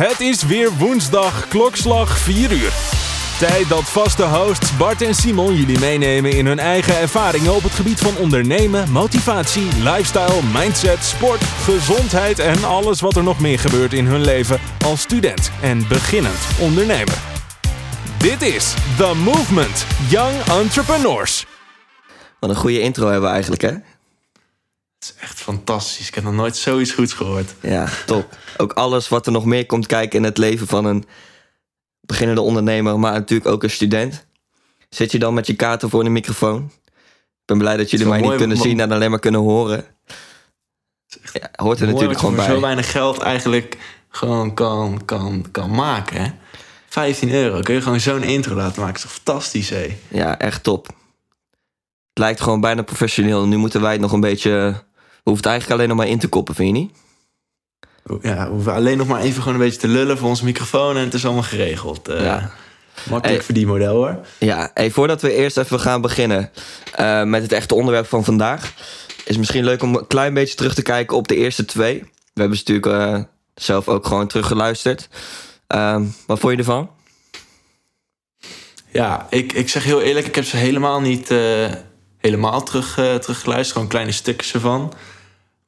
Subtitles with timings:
[0.00, 2.72] Het is weer woensdag, klokslag 4 uur.
[3.38, 7.72] Tijd dat vaste hosts Bart en Simon jullie meenemen in hun eigen ervaringen op het
[7.72, 13.92] gebied van ondernemen, motivatie, lifestyle, mindset, sport, gezondheid en alles wat er nog meer gebeurt
[13.92, 17.18] in hun leven als student en beginnend ondernemer.
[18.18, 21.46] Dit is The Movement Young Entrepreneurs.
[22.38, 23.72] Wat een goede intro hebben we eigenlijk, hè?
[25.00, 26.08] Het is echt fantastisch.
[26.08, 27.54] Ik heb nog nooit zoiets goeds gehoord.
[27.60, 28.36] Ja, top.
[28.56, 31.04] Ook alles wat er nog meer komt kijken in het leven van een
[32.00, 34.26] beginnende ondernemer, maar natuurlijk ook een student.
[34.88, 36.72] Zit je dan met je kaarten voor de microfoon?
[36.84, 39.84] Ik ben blij dat jullie mij niet kunnen zien en alleen maar kunnen horen.
[41.32, 42.46] Ja, hoort er Mooi natuurlijk gewoon bij.
[42.46, 43.76] zo weinig geld eigenlijk
[44.08, 46.22] gewoon kan, kan, kan maken.
[46.22, 46.30] Hè?
[46.88, 47.60] 15 euro.
[47.60, 49.00] Kun je gewoon zo'n intro laten maken.
[49.00, 49.98] Dat is toch fantastisch, hè?
[50.08, 50.86] Ja, echt top.
[50.86, 53.46] Het lijkt gewoon bijna professioneel.
[53.46, 54.82] Nu moeten wij het nog een beetje...
[55.22, 56.92] We hoeven het eigenlijk alleen nog maar in te koppen, vind je niet?
[58.22, 60.96] Ja, we hoeven alleen nog maar even gewoon een beetje te lullen voor onze microfoon
[60.96, 62.08] en het is allemaal geregeld.
[62.08, 62.50] Eh, Ja.
[63.10, 63.42] Makkelijk Hey.
[63.44, 64.18] voor die model hoor.
[64.38, 66.50] Ja, hey, voordat we eerst even gaan beginnen
[66.94, 68.72] eh, met het echte onderwerp van vandaag,
[69.24, 71.98] is misschien leuk om een klein beetje terug te kijken op de eerste twee.
[72.32, 73.22] We hebben ze natuurlijk eh,
[73.54, 75.08] zelf ook gewoon teruggeluisterd.
[75.66, 76.90] Ehm, wat vond je ervan?
[78.92, 81.64] Ja, ik, ik zeg heel eerlijk, ik heb ze helemaal niet eh,
[82.20, 83.72] helemaal terug, eh, teruggeluisterd.
[83.72, 84.92] Gewoon kleine stukjes ervan.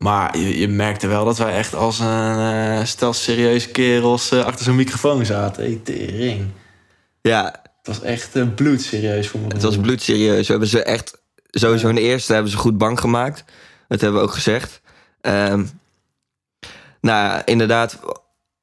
[0.03, 4.44] Maar je, je merkte wel dat wij echt als een eh, stel serieuze kerels eh,
[4.44, 5.62] achter zo'n microfoon zaten.
[5.62, 6.47] Hey, tering.
[7.20, 7.44] Ja,
[7.77, 9.47] Het was echt uh, bloedserieus voor me.
[9.48, 10.47] het was bloedserieus.
[10.47, 13.44] We hebben ze echt, sowieso in de eerste hebben ze goed bang gemaakt.
[13.89, 14.81] Dat hebben we ook gezegd.
[15.20, 15.64] Ehm,
[17.00, 17.98] nou inderdaad,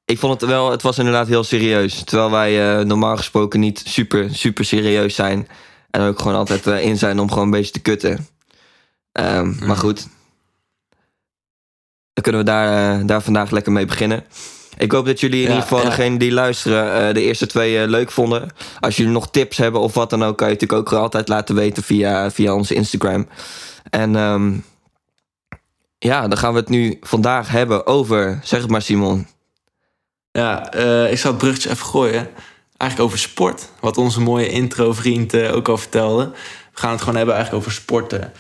[0.06, 2.03] ik vond het wel, het was inderdaad heel serieus.
[2.03, 5.48] Terwijl wij normaal gesproken niet super, super serieus zijn.
[5.92, 8.28] En ook gewoon altijd eh, in zijn om gewoon een beetje te kutten.
[9.12, 10.08] Ehm, Maar goed.
[12.14, 14.23] Dan kunnen we daar, eh, daar vandaag lekker mee beginnen.
[14.78, 15.86] Ik hoop dat jullie in Ja, ieder geval, ja.
[15.86, 18.50] degene die luisteren, eh, de eerste twee leuk vonden.
[18.80, 21.56] Als jullie nog tips hebben of wat dan ook, kan je natuurlijk ook altijd laten
[21.56, 23.28] weten via, via onze Instagram.
[23.90, 24.53] En ehm,
[25.97, 29.28] ja, dan gaan we het nu vandaag hebben over, zeg het maar Simon.
[30.31, 30.72] Ja,
[31.08, 32.30] ik zal het bruggetje even gooien.
[32.79, 33.69] Eigenlijk over sport.
[33.79, 36.31] Wat onze mooie intro-vriend eh, ook al vertelde.
[36.73, 38.31] We gaan het gewoon hebben eigenlijk over sporten.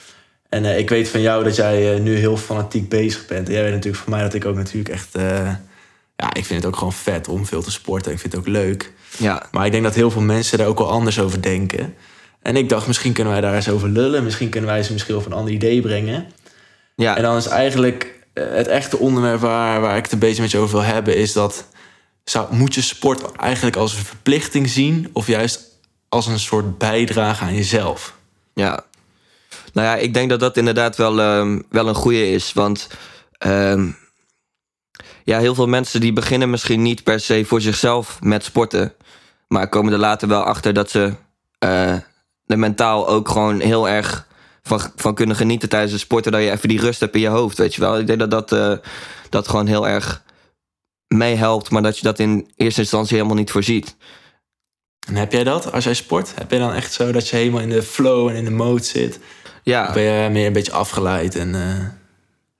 [0.49, 3.47] En eh, ik weet van jou dat jij eh, nu heel fanatiek bezig bent.
[3.47, 5.09] En jij weet natuurlijk van mij dat ik ook natuurlijk echt...
[6.15, 8.11] ja, ik vind het ook gewoon vet om veel te sporten.
[8.11, 8.91] Ik vind het ook leuk.
[9.17, 11.95] Ja, Maar ik denk dat heel veel mensen daar ook wel anders over denken.
[12.41, 14.23] En ik dacht, misschien kunnen wij daar eens over lullen.
[14.23, 16.27] Misschien kunnen wij ze misschien op een ander idee brengen.
[16.95, 20.51] ja, En dan is eigenlijk het echte onderwerp waar, waar ik het een beetje met
[20.51, 21.65] je over wil hebben, is dat
[22.29, 25.61] zou, moet je sport eigenlijk als een verplichting zien of juist
[26.09, 28.17] als een soort bijdrage aan jezelf?
[28.53, 28.87] ja.
[29.73, 32.53] Nou ja, ik denk dat dat inderdaad wel, ehm, wel een goede is.
[32.53, 32.87] Want
[33.37, 33.87] ehm,
[35.23, 38.93] ja, heel veel mensen die beginnen misschien niet per se voor zichzelf met sporten.
[39.47, 41.13] Maar komen er later wel achter dat ze
[41.59, 41.93] eh,
[42.45, 44.27] er mentaal ook gewoon heel erg
[44.63, 46.31] van, van kunnen genieten tijdens het sporten.
[46.31, 47.99] Dat je even die rust hebt in je hoofd, weet je wel.
[47.99, 48.73] Ik denk dat dat, eh,
[49.29, 50.23] dat gewoon heel erg
[51.15, 51.69] meehelpt.
[51.69, 53.95] Maar dat je dat in eerste instantie helemaal niet voorziet.
[55.07, 56.31] En heb jij dat als jij sport?
[56.35, 58.83] Heb je dan echt zo dat je helemaal in de flow en in de mode
[58.83, 59.19] zit?
[59.63, 59.87] Ja.
[59.87, 61.35] Of ben je meer een beetje afgeleid?
[61.35, 61.85] En, eh,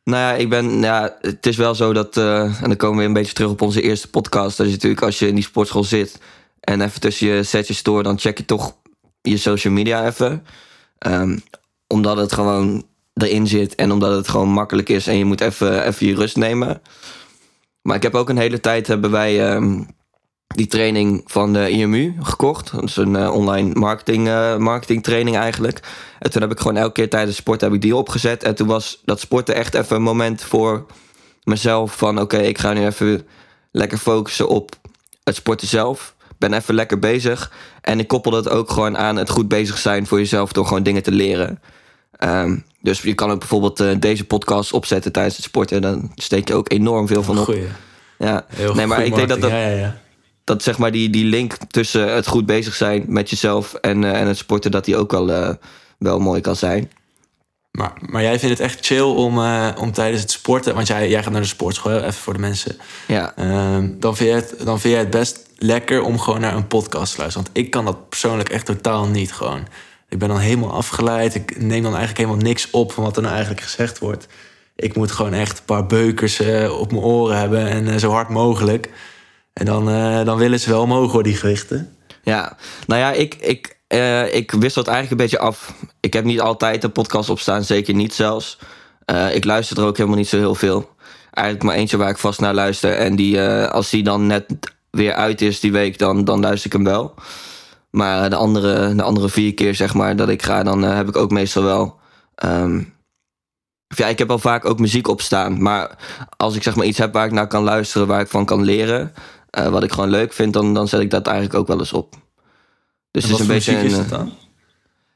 [0.04, 3.04] Nou ja, ik ben, ja, het is wel zo dat, eh, en dan komen we
[3.04, 4.58] een beetje terug op onze eerste podcast.
[4.58, 6.20] Dat je natuurlijk als je in die sportschool zit
[6.60, 8.76] en even tussen je setjes door, dan check je toch
[9.22, 10.46] je social media even.
[10.98, 11.38] Ehm,
[11.88, 15.86] omdat het gewoon erin zit en omdat het gewoon makkelijk is en je moet even,
[15.86, 16.82] even je rust nemen.
[17.90, 19.84] Maar ik heb ook een hele tijd hebben wij ehm,
[20.48, 22.72] die training van de IMU gekocht.
[22.72, 25.80] Dat is een eh, online marketing, eh, marketing training eigenlijk.
[26.20, 28.44] En toen heb ik gewoon elke keer tijdens sport heb ik die opgezet.
[28.44, 30.86] En toen was dat sporten echt even een moment voor
[31.44, 31.98] mezelf.
[31.98, 33.28] Van oké, ik ga nu even
[33.72, 34.76] lekker focussen op
[35.24, 36.16] het sporten zelf.
[36.38, 37.52] Ben even lekker bezig.
[37.82, 40.84] En ik koppel dat ook gewoon aan het goed bezig zijn voor jezelf door gewoon
[40.84, 41.62] dingen te leren.
[42.12, 45.82] Ehm, dus je kan ook bijvoorbeeld eh, deze podcast opzetten tijdens het sporten.
[45.82, 47.44] Dan steek je ook enorm veel van op.
[47.44, 47.68] goeie.
[48.18, 48.46] Ja.
[48.48, 49.50] Heel Nee, maar goed ik denk dat dat.
[49.50, 49.98] Ja, ja, ja.
[50.44, 54.22] dat zeg maar die, die link tussen het goed bezig zijn met jezelf en, eh,
[54.22, 55.50] en het sporten, dat die ook wel, eh,
[55.98, 56.92] wel mooi kan zijn.
[57.72, 59.38] Maar, maar jij vindt het echt chill om,
[59.78, 60.76] om tijdens het sporten...
[60.76, 62.78] Want jij, jij gaat naar de sportschool, even voor de mensen...
[63.08, 66.68] Ja, Ehm, dan, vind het, dan vind jij het best lekker om gewoon naar een
[66.68, 67.48] podcast te luisteren.
[67.48, 69.68] Want ik kan dat persoonlijk echt totaal niet gewoon.
[70.10, 71.36] Ik ben dan helemaal afgeleid.
[71.36, 74.28] Ik neem dan eigenlijk helemaal niks op van wat er nou eigenlijk gezegd wordt.
[74.76, 78.12] Ik moet gewoon echt een paar beukers eh, op mijn oren hebben en eh, zo
[78.12, 78.90] hard mogelijk.
[79.54, 81.96] En dan, eh, dan willen ze wel omhoog hoor, die gewichten.
[82.24, 82.58] ja.
[82.88, 83.78] Nou ja, ik, ik,
[84.34, 85.74] ik wissel het eigenlijk een beetje af.
[86.00, 88.58] Ik heb niet altijd een podcast opstaan, zeker niet zelfs.
[89.32, 90.90] Ik luister er ook helemaal niet zo heel veel.
[91.32, 92.94] eigenlijk maar eentje waar ik vast naar luister.
[92.94, 94.46] En die, als die dan net
[94.92, 97.14] weer uit is die week, dan, dan luister ik hem wel.
[97.90, 101.08] Maar de andere, de andere vier keer, zeg maar, dat ik ga, dan eh, heb
[101.08, 102.00] ik ook meestal wel.
[102.36, 102.84] ehm,
[103.88, 105.62] of ja, ik heb wel vaak ook muziek op staan.
[105.62, 105.98] Maar
[106.38, 108.64] als ik zeg maar iets heb waar ik naar kan luisteren, waar ik van kan
[108.64, 109.14] leren,
[109.50, 111.94] eh, wat ik gewoon leuk vind, dan, dan zet ik dat eigenlijk ook wel eens
[111.94, 112.16] op.
[113.12, 114.34] Dus En het is een voor beetje muziek is het dan?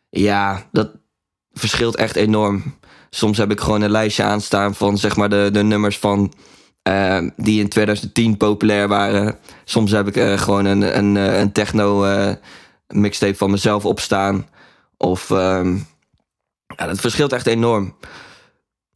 [0.09, 0.91] ja, dat
[1.53, 2.77] verschilt echt enorm.
[3.09, 6.33] Soms heb ik gewoon een lijstje aanstaan van zeg maar de, de nummers van
[6.83, 9.37] eh, die in 2010 populair waren.
[9.63, 12.05] Soms heb ik eh, gewoon een, een, eh, een techno
[12.93, 14.47] eh, mixtape van mezelf opstaan.
[14.97, 15.75] Of ehm,
[16.77, 17.95] ja, dat verschilt echt enorm.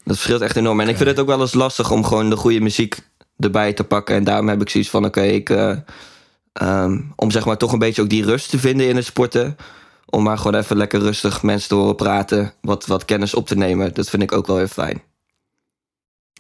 [0.03, 0.79] Dat verschilt echt enorm.
[0.79, 2.97] En ik vind het ook wel eens lastig om gewoon de goede muziek
[3.37, 4.15] erbij te pakken.
[4.15, 5.49] En daarom heb ik zoiets van: oké, ik.
[5.49, 5.77] eh,
[6.53, 9.57] ehm, om zeg maar toch een beetje ook die rust te vinden in het sporten.
[10.09, 12.53] Om maar gewoon even lekker rustig mensen te horen praten.
[12.61, 13.93] Wat, wat kennis op te nemen.
[13.93, 15.01] Dat vind ik ook wel heel fijn.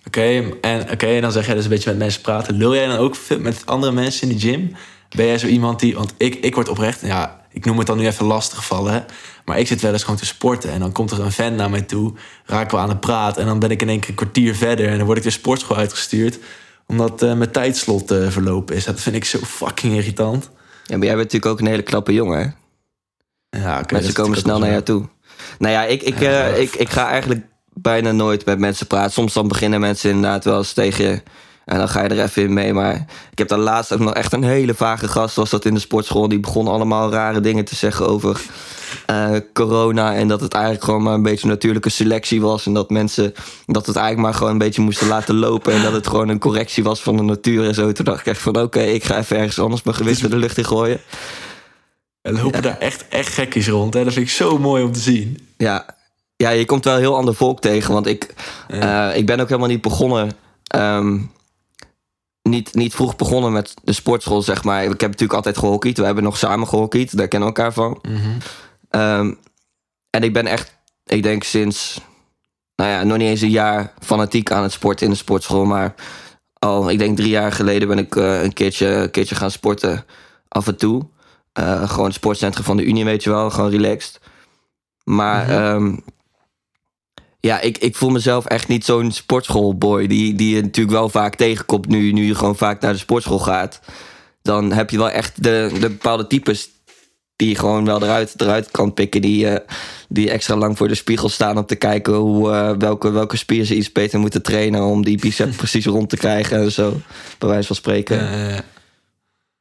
[0.05, 2.57] Oké, en, oké, en dan zeg jij dus een beetje met mensen praten.
[2.57, 4.75] Lul jij dan ook met andere mensen in de gym?
[5.09, 5.95] Ben jij zo iemand die...
[5.95, 7.01] Want ik, ik word oprecht...
[7.01, 8.93] Ja, ik noem het dan nu even lastig vallen.
[8.93, 8.99] hè.
[9.45, 10.71] Maar ik zit wel eens gewoon te sporten.
[10.71, 12.13] En dan komt er een fan naar mij toe.
[12.45, 13.37] Raken we aan de praat.
[13.37, 14.87] En dan ben ik in één keer een kwartier verder.
[14.89, 16.39] En dan word ik de sportschool uitgestuurd.
[16.87, 18.85] Omdat eh, mijn tijdslot eh, verlopen is.
[18.85, 20.49] Dat vind ik zo fucking irritant.
[20.83, 22.39] Ja, maar jij bent natuurlijk ook een hele knappe jongen.
[22.39, 23.59] Hè?
[23.59, 25.05] Ja, mensen komen snel naar jou toe.
[25.59, 29.11] Nou ja, ik, ik, Ja, eh, ik, ik ga eigenlijk bijna nooit met mensen praten.
[29.11, 31.21] Soms dan beginnen mensen inderdaad wel eens tegen je.
[31.67, 32.73] En dan ga je er even in mee.
[32.73, 35.35] Maar ik heb daar laatst ook nog echt een hele vage gast.
[35.35, 36.27] Was dat in de sportschool.
[36.27, 38.41] Die begon allemaal rare dingen te zeggen over
[39.05, 40.15] eh, corona.
[40.15, 42.65] En dat het eigenlijk gewoon maar een beetje natuurlijke selectie was.
[42.65, 43.33] En dat mensen
[43.65, 45.73] dat het eigenlijk maar gewoon een beetje moesten laten lopen.
[45.73, 47.91] En dat het gewoon een correctie was van de natuur en zo.
[47.91, 50.57] Toen dacht ik echt van oké, ik ga even ergens anders mijn gewichten de lucht
[50.57, 50.99] in gooien.
[52.21, 53.93] Er lopen daar echt, echt gekkies rond.
[53.93, 54.03] Hè?
[54.03, 55.47] Dat vind ik zo mooi om te zien.
[55.57, 55.85] Ja.
[56.35, 57.93] ja, je komt wel heel ander volk tegen.
[57.93, 58.33] Want ik,
[58.67, 59.11] Ja.
[59.11, 60.31] eh, ik ben ook helemaal niet begonnen.
[60.67, 61.17] ehm,
[62.49, 64.83] niet, niet vroeg begonnen met de sportschool, zeg maar.
[64.83, 65.97] Ik heb natuurlijk altijd gehockeyd.
[65.97, 67.17] We hebben nog samen gehockeyd.
[67.17, 68.01] Daar kennen we elkaar van.
[68.89, 69.33] Ehm,
[70.09, 72.01] en ik ben echt, ik denk sinds,
[72.75, 75.65] nou ja, nog niet eens een jaar fanatiek aan het sporten in de sportschool.
[75.65, 75.93] Maar
[76.53, 80.05] al, ik denk drie jaar geleden ben ik eh, een, keertje, een keertje gaan sporten
[80.47, 81.07] af en toe.
[81.53, 83.49] Eh, gewoon het sportcentrum van de Unie, weet je wel.
[83.49, 84.19] Gewoon relaxed.
[85.03, 85.95] Maar ehm,
[87.39, 90.07] ja, ik, ik voel mezelf echt niet zo'n sportschoolboy.
[90.07, 93.39] Die, die je natuurlijk wel vaak tegenkomt nu, nu je gewoon vaak naar de sportschool
[93.39, 93.79] gaat.
[94.41, 96.69] Dan heb je wel echt de, de bepaalde types
[97.35, 99.21] die je gewoon wel eruit, eruit kan pikken.
[99.21, 99.75] Die, eh,
[100.09, 103.65] die extra lang voor de spiegel staan om te kijken hoe, eh, welke, welke spier
[103.65, 104.81] ze iets beter moeten trainen.
[104.83, 107.01] Om die bicep precies rond te krijgen en zo.
[107.37, 108.19] Bij wijze van spreken.
[108.31, 108.57] Eh,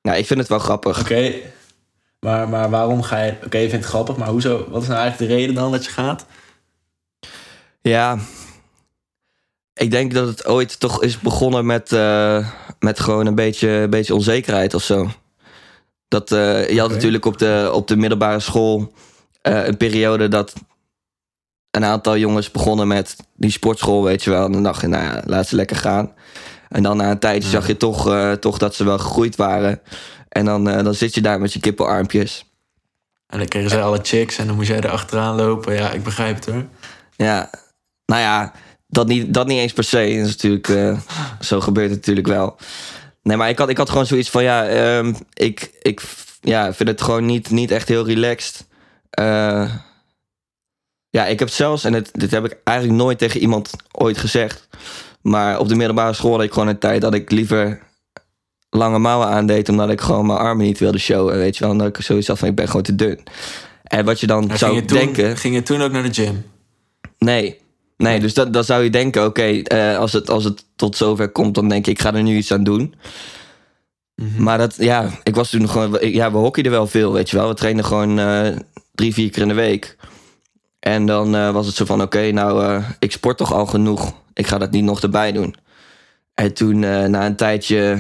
[0.02, 1.00] Nou, ik vind het wel grappig.
[1.00, 1.32] Oké,
[2.20, 3.34] maar, maar waarom ga je...
[3.44, 4.67] Oké, je vindt het grappig, maar hoezo?
[4.70, 6.26] Wat is nou eigenlijk de reden dan dat je gaat?
[7.87, 8.19] Ja,
[9.75, 12.49] ik denk dat het ooit toch is begonnen met, eh,
[12.79, 15.11] met gewoon een beetje, een beetje onzekerheid of zo.
[16.09, 18.93] Dat, eh, je had natuurlijk op de, op de middelbare school
[19.43, 20.53] eh, een periode dat
[21.71, 24.44] een aantal jongens begonnen met die sportschool, weet je wel.
[24.44, 26.12] En dan dacht je, nou ja, laat ze lekker gaan.
[26.69, 28.11] En dan na een tijdje zag je toch,
[28.41, 29.81] toch dat ze wel gegroeid waren.
[30.29, 32.50] En dan, dan zit je daar met je kippenarmpjes.
[33.27, 35.75] En dan kregen zij alle chicks en dan moest jij er achteraan lopen.
[35.75, 36.65] Ja, ik begrijp het hoor.
[37.17, 37.50] Ja,
[38.06, 38.53] nou ja,
[38.87, 39.97] dat niet, dat niet eens per se.
[39.97, 40.99] Dat is natuurlijk, eh,
[41.41, 42.56] zo gebeurt het natuurlijk wel.
[43.23, 46.03] Nee, maar ik had, ik had gewoon zoiets van, ja, ehm, ik, ik
[46.41, 48.67] ja, vind het gewoon niet, niet echt heel relaxed.
[49.10, 49.75] Eh,
[51.10, 54.69] ja, ik heb zelfs, en het, dit heb ik eigenlijk nooit tegen iemand ooit gezegd.
[55.22, 57.81] Maar op de middelbare school had ik gewoon een tijd dat ik liever
[58.70, 59.69] lange mouwen aandeed.
[59.69, 61.36] Omdat ik gewoon mijn armen niet wilde showen.
[61.36, 63.20] Weet je wel, omdat ik zoiets had van, ik ben gewoon te dun.
[63.82, 65.36] En wat je dan zou ging, je toen, denken...
[65.36, 66.44] ging je toen ook naar de gym?
[67.19, 67.60] Nee.
[67.96, 71.29] Nee, dus dat, dan zou je denken, oké, eh, als, het, als het tot zover
[71.29, 72.94] komt, dan denk ik, ik ga er nu iets aan doen.
[74.38, 77.48] Maar dat, ja, ik was toen gewoon, ja, we hockeyden wel veel, weet je wel.
[77.48, 78.56] We trainden gewoon eh,
[78.94, 79.96] drie, vier keer in de week.
[80.79, 84.15] En dan eh, was het zo van, oké, nou, ik sport toch al genoeg.
[84.32, 85.55] Ik ga dat niet nog erbij doen.
[86.34, 87.98] En toen, na een tijdje,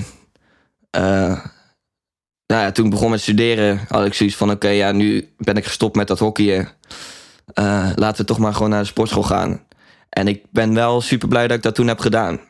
[2.46, 5.56] nou ja, toen ik begon met studeren, had ik zoiets van, oké, ja, nu ben
[5.56, 6.68] ik gestopt met dat hockeyen.
[7.94, 9.66] Laten we toch maar gewoon naar de sportschool gaan.
[10.08, 12.40] En ik ben wel super blij dat ik dat toen heb gedaan.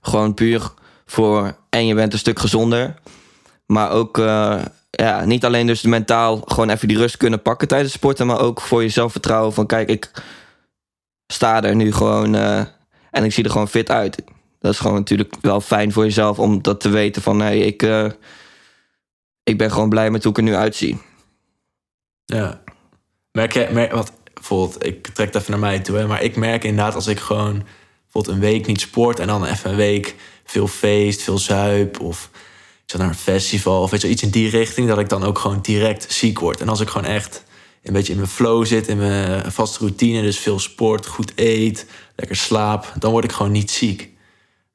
[0.00, 0.72] Gewoon puur
[1.06, 1.56] voor.
[1.70, 2.94] En je bent een stuk gezonder.
[3.66, 4.18] Maar ook.
[4.18, 8.26] eh, ja, niet alleen dus mentaal gewoon even die rust kunnen pakken tijdens sporten.
[8.26, 9.52] Maar ook voor je zelfvertrouwen.
[9.52, 10.10] Van kijk, ik
[11.26, 12.34] sta er nu gewoon.
[12.34, 12.64] eh,
[13.10, 14.22] en ik zie er gewoon fit uit.
[14.58, 17.22] Dat is gewoon natuurlijk wel fijn voor jezelf om dat te weten.
[17.22, 17.82] Van nee, ik.
[17.82, 18.10] eh,
[19.42, 21.00] ik ben gewoon blij met hoe ik er nu uitzie.
[22.24, 22.60] Ja.
[23.32, 24.12] Merk je, merk, wat,
[24.48, 27.18] bijvoorbeeld, ik trek het even naar mij toe, hè, maar ik merk inderdaad als ik
[27.20, 27.62] gewoon
[28.02, 32.30] bijvoorbeeld een week niet sport en dan even een week veel feest, veel zuip of
[32.84, 35.24] ik zat naar een festival of weet je, iets in die richting, dat ik dan
[35.24, 36.60] ook gewoon direct ziek word.
[36.60, 37.44] En als ik gewoon echt
[37.82, 41.86] een beetje in mijn flow zit, in mijn vaste routine, dus veel sport, goed eet,
[42.16, 44.00] lekker slaap, dan word ik gewoon niet ziek.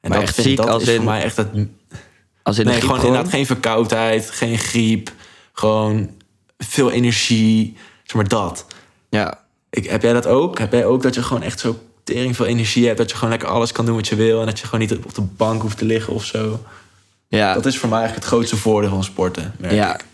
[0.02, 1.50] En Maar dat, echt vind, ziek dat als is in- voor mij echt het
[2.44, 5.12] Als in nee, griep gewoon inderdaad geen verkoudheid, geen griep.
[5.54, 6.10] Gewoon
[6.58, 7.78] veel energie.
[8.04, 8.66] Zeg maar dat.
[9.10, 10.60] Ja, Ik, heb jij dat ook?
[10.60, 12.98] Heb jij ook dat je gewoon echt zo tering veel energie hebt?
[12.98, 14.40] Dat je gewoon lekker alles kan doen wat je wil.
[14.40, 16.60] En dat je gewoon niet op de bank hoeft te liggen of zo.
[17.28, 17.54] ja.
[17.54, 19.54] Dat is voor mij eigenlijk het grootste voordeel van sporten.
[19.60, 19.94] merk Ja.
[19.94, 20.06] ik.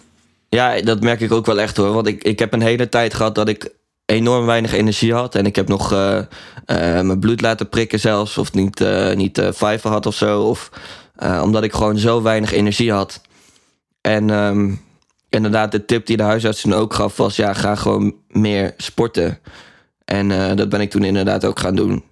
[0.50, 1.93] ja, dat merk ik ook wel echt hoor.
[1.93, 3.69] Want ik, ik heb een hele tijd gehad dat ik
[4.05, 5.36] enorm weinig energie had.
[5.36, 6.25] En ik heb nog eh, eh,
[7.01, 8.38] mijn bloed laten prikken zelfs.
[8.38, 10.41] Of niet, eh niet vijven had of zo.
[10.41, 10.69] Of,
[11.41, 13.22] omdat ik gewoon zo weinig energie had.
[14.01, 14.72] En ehm,
[15.33, 17.35] inderdaad, de tip die de huisarts toen ook gaf was...
[17.35, 19.39] ja, ga gewoon meer sporten.
[20.05, 22.03] En eh, dat ben ik toen inderdaad ook gaan doen.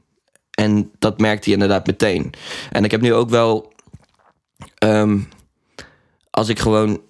[0.51, 2.33] En dat merkte hij inderdaad meteen.
[2.71, 3.73] En ik heb nu ook wel...
[4.77, 5.19] ehm,
[6.29, 7.01] als ik gewoon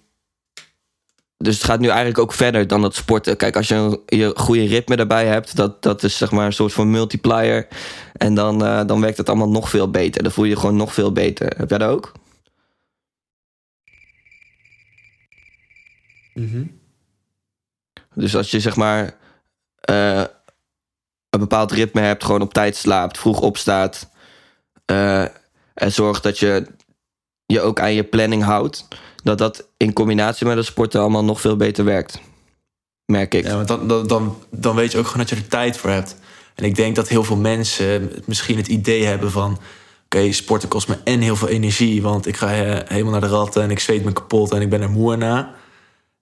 [1.42, 3.36] dus het gaat nu eigenlijk ook verder dan het sporten.
[3.36, 6.52] Kijk, als je een je goede ritme erbij hebt, dat, dat is zeg maar een
[6.52, 7.68] soort van multiplier.
[8.16, 10.22] En dan, eh, dan werkt het allemaal nog veel beter.
[10.22, 11.52] Dan voel je je gewoon nog veel beter.
[11.56, 12.12] Heb jij dat ook?
[16.34, 16.64] Mhm.
[18.14, 19.16] Dus als je zeg maar
[19.80, 20.24] eh,
[21.30, 24.10] een bepaald ritme hebt, gewoon op tijd slaapt, vroeg opstaat.
[24.84, 25.22] eh,
[25.74, 26.66] en zorgt dat je
[27.46, 28.88] je ook aan je planning houdt.
[29.22, 32.20] Dat dat in combinatie met het sporten allemaal nog veel beter werkt.
[33.06, 33.44] Merk ik.
[33.44, 35.90] Ja, want dan, dan, dan, dan weet je ook gewoon dat je er tijd voor
[35.90, 36.16] hebt.
[36.54, 39.58] En ik denk dat heel veel mensen misschien het idee hebben van...
[40.04, 42.02] oké, sporten kost me en heel veel energie...
[42.02, 44.70] want ik ga eh, helemaal naar de ratten en ik zweet me kapot en ik
[44.70, 45.54] ben er moe na.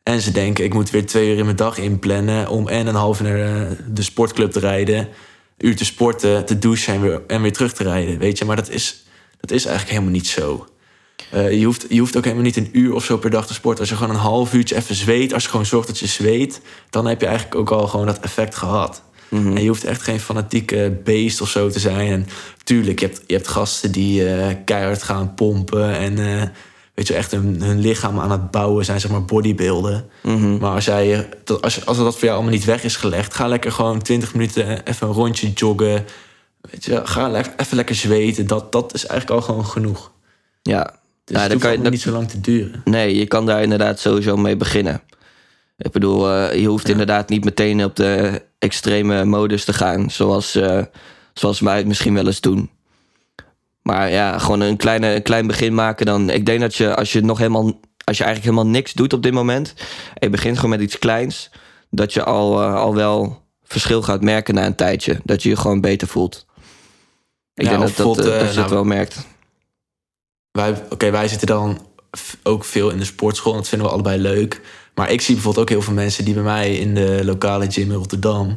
[0.02, 2.49] En ze denken, ik moet weer twee uur in mijn dag inplannen...
[2.49, 4.99] om en een half uur naar eh, de sportclub te rijden...
[4.99, 5.09] een
[5.57, 8.19] uur te sporten, te douchen en weer, en weer terug te rijden.
[8.19, 9.04] Weet je, maar dat is,
[9.40, 10.66] dat is eigenlijk helemaal niet zo.
[11.30, 13.54] Eh, je, hoeft, je hoeft ook helemaal niet een uur of zo per dag te
[13.54, 13.80] sporten.
[13.80, 16.61] Als je gewoon een half uurtje even zweet, als je gewoon zorgt dat je zweet,
[16.90, 19.02] dan heb je eigenlijk ook al gewoon dat effect gehad.
[19.28, 19.57] Mhm.
[19.57, 22.11] En je hoeft echt geen fanatieke beest of zo te zijn.
[22.11, 22.26] En
[22.64, 26.19] tuurlijk, je hebt, je hebt gasten die eh, keihard gaan pompen en
[26.94, 30.09] weet je, echt hun, hun lichaam aan het bouwen zijn, zeg maar bodybuilden.
[30.23, 30.59] Mhm.
[30.59, 33.47] Maar als, jij, dat- als, als dat voor jou allemaal niet weg is gelegd, ga
[33.47, 36.04] lekker gewoon 20 minuten even een rondje joggen.
[36.70, 38.47] Weet je, ga even lekker zweten.
[38.47, 40.11] Dat, dat is eigenlijk al gewoon genoeg.
[40.62, 40.82] Ja.
[41.25, 42.80] Dus Ja, dan hoeft kan je, niet zo lang te duren.
[42.85, 45.02] Nee, je kan daar inderdaad sowieso mee beginnen.
[45.76, 50.11] Ik bedoel, eh, je hoeft inderdaad niet meteen op de extreme modus te gaan.
[50.11, 50.82] Zoals, eh,
[51.35, 52.70] zoals wij het misschien wel eens doen.
[53.90, 56.06] Maar ja, gewoon een, kleine, een klein begin maken.
[56.06, 57.80] Dan, ik denk dat je als je nog helemaal.
[58.04, 59.75] Als je eigenlijk helemaal niks doet op dit moment.
[60.14, 61.50] En je begint gewoon met iets kleins.
[61.90, 65.20] Dat je al, eh, al wel verschil gaat merken na een tijdje.
[65.25, 66.47] Dat je je gewoon beter voelt.
[67.54, 69.26] Ik Ja, denk dat, dat, eh, eh, dat je het nou, wel merkt.
[70.50, 71.87] Wij, Oké, wij zitten dan
[72.42, 73.52] ook veel in de sportschool.
[73.52, 74.61] en Dat vinden we allebei leuk.
[74.94, 77.90] Maar ik zie bijvoorbeeld ook heel veel mensen die bij mij in de lokale gym
[77.90, 78.56] in Rotterdam...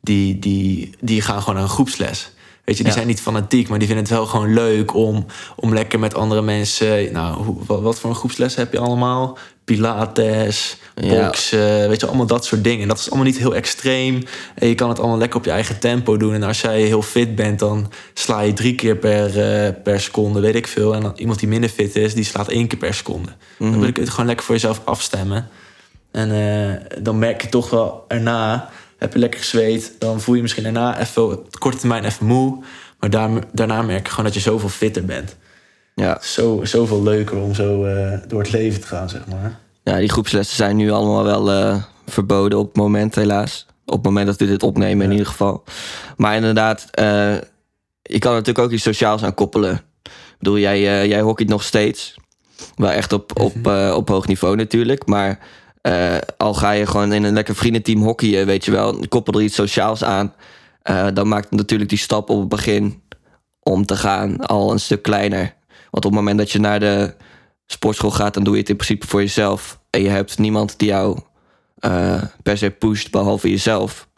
[0.00, 2.32] die, die, die gaan gewoon naar een groepsles.
[2.64, 2.98] Weet je, die Ja.
[2.98, 6.42] zijn niet fanatiek, maar die vinden het wel gewoon leuk om, om lekker met andere
[6.42, 7.12] mensen.
[7.12, 9.38] Nou, hoe, wat, wat voor een groepsles heb je allemaal?
[9.64, 11.24] Pilates, Ja.
[11.24, 12.88] boksen, weet je, allemaal dat soort dingen.
[12.88, 14.22] Dat is allemaal niet heel extreem.
[14.54, 16.34] En je kan het allemaal lekker op je eigen tempo doen.
[16.34, 20.40] En als jij heel fit bent, dan sla je drie keer per, eh, per seconde,
[20.40, 20.94] weet ik veel.
[20.94, 23.30] En dan iemand die minder fit is, die slaat één keer per seconde.
[23.58, 25.48] Dan wil ik het gewoon lekker voor jezelf afstemmen.
[26.10, 28.68] En eh, dan merk je toch wel erna,
[29.04, 32.62] heb je lekker gezweet, dan voel je misschien daarna even op korte termijn even moe.
[33.00, 35.36] Maar daar, daarna merk je gewoon dat je zoveel fitter bent.
[35.94, 36.18] Ja.
[36.22, 39.58] Zo, zoveel leuker om zo eh, door het leven te gaan, zeg maar.
[39.82, 43.66] Ja, die groepslessen zijn nu allemaal wel eh, verboden op het moment, helaas.
[43.84, 45.64] Op het moment dat we dit opnemen, in ieder geval.
[46.16, 47.34] Maar inderdaad, eh,
[48.02, 49.74] je kan er natuurlijk ook iets sociaals aan koppelen.
[50.02, 52.14] Ik bedoel, jij, eh jij hockeyt nog steeds.
[52.76, 55.06] Wel echt op, op, eh, op hoog niveau natuurlijk.
[55.06, 55.38] Maar
[55.84, 58.98] eh, al ga je gewoon in een lekker vriendenteam hockeyen, weet je wel.
[59.08, 60.34] Koppel er iets sociaals aan.
[60.82, 63.02] eh, dan maakt natuurlijk die stap op het begin
[63.62, 65.54] om te gaan al een stuk kleiner.
[65.90, 67.14] Want op het moment dat je naar de
[67.66, 69.80] sportschool gaat, dan doe je het in principe voor jezelf.
[69.90, 71.18] En je hebt niemand die jou
[71.78, 74.08] eh, per se pusht, behalve jezelf.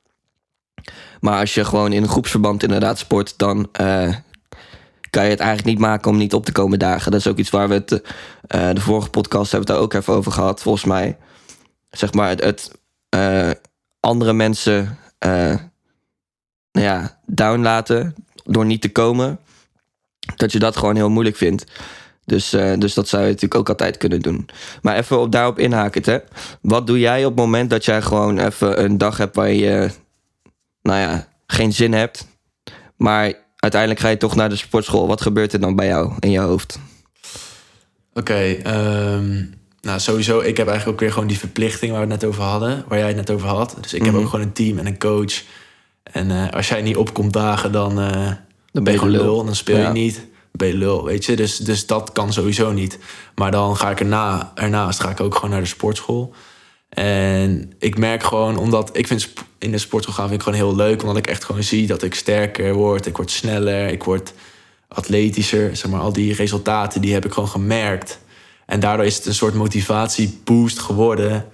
[1.20, 3.68] Maar als je gewoon in een groepsverband inderdaad sport, dan
[5.10, 7.10] kan je het eigenlijk niet maken om niet op te komen dagen.
[7.10, 7.88] Dat is ook iets waar we het,
[8.48, 11.16] de vorige podcast hebben het daar ook even over gehad, volgens mij.
[11.96, 12.70] Zeg maar, het, het,
[13.08, 13.50] eh,
[14.00, 15.54] andere mensen eh,
[16.72, 19.38] nou ja, down laten door niet te komen.
[20.36, 21.64] Dat je dat gewoon heel moeilijk vindt.
[22.24, 24.48] Dus, eh, dus dat zou je natuurlijk ook altijd kunnen doen.
[24.82, 26.02] Maar even op, daarop inhaken.
[26.04, 26.18] Hè?
[26.60, 29.90] Wat doe jij op het moment dat jij gewoon even een dag hebt waar je,
[30.82, 32.26] nou ja, geen zin hebt.
[32.96, 35.06] Maar uiteindelijk ga je toch naar de sportschool.
[35.06, 36.78] Wat gebeurt er dan bij jou in je hoofd?
[38.14, 39.44] Oké, ehm,
[39.86, 42.42] nou sowieso, ik heb eigenlijk ook weer gewoon die verplichting waar we het net over
[42.42, 43.76] hadden, waar jij het net over had.
[43.80, 44.22] Dus ik heb Mhm.
[44.22, 45.42] ook gewoon een team en een coach.
[46.02, 48.30] En eh, als jij niet opkomt dagen, dan, eh,
[48.72, 49.44] Dan ben je gewoon lul.
[49.44, 49.86] Dan speel Ja.
[49.86, 50.14] je niet.
[50.14, 51.36] Dan ben je lul, weet je.
[51.36, 52.98] Dus, dus dat kan sowieso niet.
[53.34, 56.34] Maar dan ga ik erna, ernaast ga ik ook gewoon naar de sportschool.
[56.88, 59.28] En ik merk gewoon, omdat ik vind
[59.58, 61.00] in de sportschool gaan vind ik gewoon heel leuk.
[61.02, 63.06] Omdat ik echt gewoon zie dat ik sterker word.
[63.06, 64.32] Ik word sneller, ik word
[64.88, 65.76] atletischer.
[65.76, 68.18] Zeg maar, al die resultaten, die heb ik gewoon gemerkt.
[68.66, 71.44] En daardoor is het een soort motivatieboost geworden...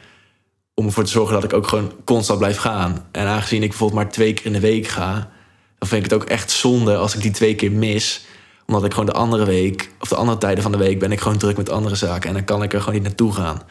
[0.74, 3.06] om ervoor te zorgen dat ik ook gewoon constant blijf gaan.
[3.12, 5.30] En aangezien ik bijvoorbeeld maar twee keer in de week ga...
[5.78, 8.24] dan vind ik het ook echt zonde als ik die twee keer mis
[8.66, 11.20] omdat ik gewoon de andere week, of de andere tijden van de week, ben ik
[11.20, 12.28] gewoon druk met andere zaken.
[12.28, 13.62] En dan kan ik er gewoon niet naartoe gaan.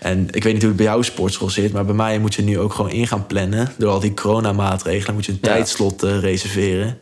[0.00, 2.42] En ik weet niet hoe het bij jouw sportschool zit, maar bij mij moet je
[2.42, 3.72] nu ook gewoon in gaan plannen.
[3.78, 5.48] Door al die coronamaatregelen moet je een Ja.
[5.48, 6.98] tijdslot eh, reserveren.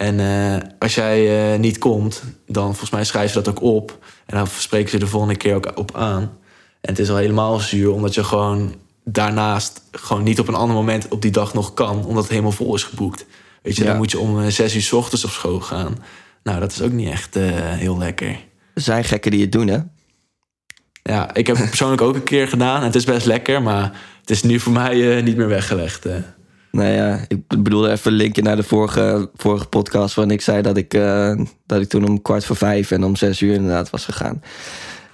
[0.00, 3.98] En eh, als jij eh, niet komt, dan volgens mij schrijven ze dat ook op.
[4.26, 6.22] En dan spreken ze de volgende keer ook op aan.
[6.80, 10.76] En het is al helemaal zuur, omdat je gewoon daarnaast gewoon niet op een ander
[10.76, 13.26] moment op die dag nog kan, omdat het helemaal vol is geboekt.
[13.62, 13.88] Weet je, Ja.
[13.88, 15.96] dan moet je om eh, zes uur 's ochtends op school gaan.
[16.42, 18.28] Nou, dat is ook niet echt heel lekker.
[18.74, 19.78] Er zijn gekken die het doen, hè?
[21.02, 22.78] Ja, ik heb het persoonlijk ook een keer gedaan.
[22.80, 26.04] En het is best lekker, maar het is nu voor mij niet meer weggelegd.
[26.06, 26.14] eh.
[26.70, 30.14] Nou ja, ik bedoelde even linkje naar de vorige, vorige podcast...
[30.14, 33.16] waarin ik zei dat ik, eh, dat ik toen om kwart voor vijf en om
[33.16, 34.42] zes uur inderdaad was gegaan.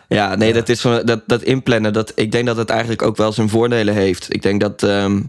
[0.09, 3.17] Ja, nee, Dat, is van, dat, dat inplannen, dat, ik denk dat het eigenlijk ook
[3.17, 4.35] wel zijn voordelen heeft.
[4.35, 5.23] Ik denk dat ehm,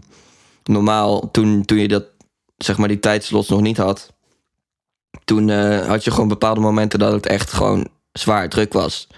[0.64, 2.04] normaal, toen, toen je dat,
[2.56, 4.12] zeg maar, die tijdslots nog niet had...
[5.24, 9.08] toen eh, had je gewoon bepaalde momenten dat het echt gewoon zwaar druk was...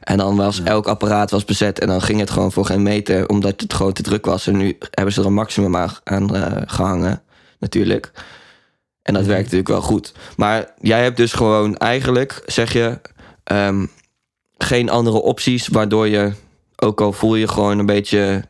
[0.00, 3.28] En dan was elk apparaat was bezet en dan ging het gewoon voor geen meter,
[3.28, 4.46] omdat het gewoon te druk was.
[4.46, 7.22] En nu hebben ze er een maximum aan, eh, gehangen,
[7.58, 8.12] natuurlijk.
[9.02, 10.14] En dat werkt natuurlijk wel goed.
[10.36, 13.00] Maar jij hebt dus gewoon eigenlijk, zeg je,
[13.44, 13.86] ehm,
[14.58, 16.32] geen andere opties, waardoor je,
[16.76, 18.48] ook al voel je gewoon een beetje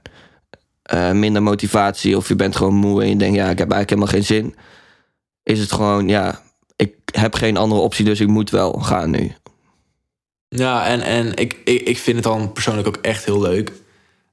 [0.83, 3.91] eh, minder motivatie of je bent gewoon moe en je denkt, ja, ik heb eigenlijk
[3.91, 4.55] helemaal geen zin.
[5.43, 6.41] Is het gewoon, ja,
[6.77, 9.33] ik heb geen andere optie, dus ik moet wel gaan nu.
[10.57, 13.69] Ja, en, en ik, ik, ik vind het dan persoonlijk ook echt heel leuk.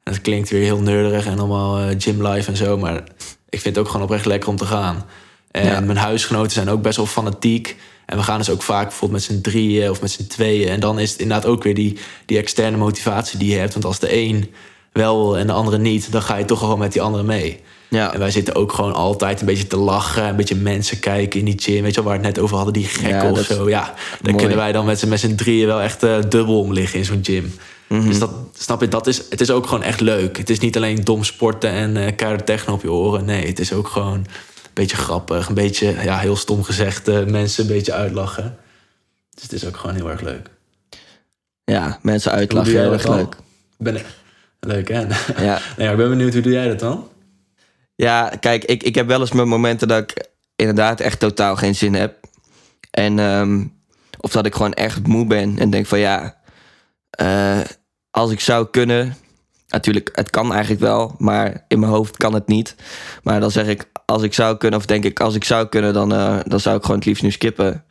[0.03, 2.77] En het klinkt weer heel nerdig en allemaal eh, gym life en zo.
[2.77, 3.03] Maar
[3.49, 5.05] ik vind het ook gewoon oprecht lekker om te gaan.
[5.51, 5.79] En Ja.
[5.79, 7.75] mijn huisgenoten zijn ook best wel fanatiek.
[8.05, 10.67] En we gaan dus ook vaak bijvoorbeeld met z'n drieën of met z'n tweeën.
[10.69, 13.73] En dan is het inderdaad ook weer die, die externe motivatie die je hebt.
[13.73, 14.53] Want als de een
[14.97, 17.59] wel en de andere niet, dan ga je toch gewoon met die andere mee.
[17.89, 20.27] Ja, En wij zitten ook gewoon altijd een beetje te lachen.
[20.27, 21.83] Een beetje mensen kijken in die gym.
[21.83, 23.69] Weet je wel, waar we het net over hadden, die gekken Ja, of zo.
[23.69, 24.35] Ja, daar mooi.
[24.35, 27.05] kunnen wij dan met z'n met z'n drieën wel echt eh, dubbel om liggen in
[27.05, 27.53] zo'n gym.
[27.87, 28.07] Mhm.
[28.07, 30.37] Dus dat, snap je, dat is, het is ook gewoon echt leuk.
[30.37, 33.25] Het is niet alleen dom sporten en keiharde techno op je oren.
[33.25, 34.25] Nee, het is ook gewoon een
[34.73, 35.47] beetje grappig.
[35.47, 38.57] Een beetje, ja, heel stom gezegd, eh, mensen een beetje uitlachen.
[39.33, 40.49] Dus het is ook gewoon heel erg leuk.
[41.63, 43.15] ja mensen uitlachen, heel erg dan?
[43.15, 43.35] leuk.
[43.77, 44.01] Ben,
[44.59, 44.99] leuk, hè?
[45.43, 45.59] Ja.
[45.77, 47.07] maar ik ben benieuwd, hoe doe jij dat dan?
[47.95, 51.75] Ja, kijk, ik, ik heb wel eens mijn momenten dat ik inderdaad echt totaal geen
[51.75, 52.19] zin heb.
[52.91, 53.65] En, ehm,
[54.19, 56.37] of dat ik gewoon echt moe ben en denk van ja,
[57.09, 57.59] eh,
[58.11, 59.15] als ik zou kunnen,
[59.67, 62.75] natuurlijk, het kan eigenlijk wel, maar in mijn hoofd kan het niet.
[63.23, 65.93] Maar dan zeg ik, als ik zou kunnen, of denk ik, als ik zou kunnen,
[65.93, 67.83] dan, eh, dan zou ik gewoon het liefst nu skippen.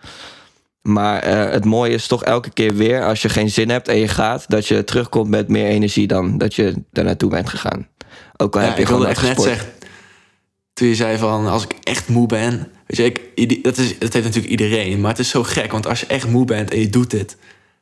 [0.87, 3.96] Maar eh, het mooie is toch elke keer weer, als je geen zin hebt en
[3.96, 7.88] je gaat, dat je terugkomt met meer energie dan dat je daar naartoe bent gegaan.
[8.37, 9.68] Ook al Ja, heb je ik gewoon wilde echt net zeggen,
[10.72, 14.12] toen je zei van als ik echt moe ben, weet je, ik, dat, is, dat
[14.12, 16.81] heeft natuurlijk iedereen, maar het is zo gek, want als je echt moe bent en
[16.81, 17.37] je doet dit,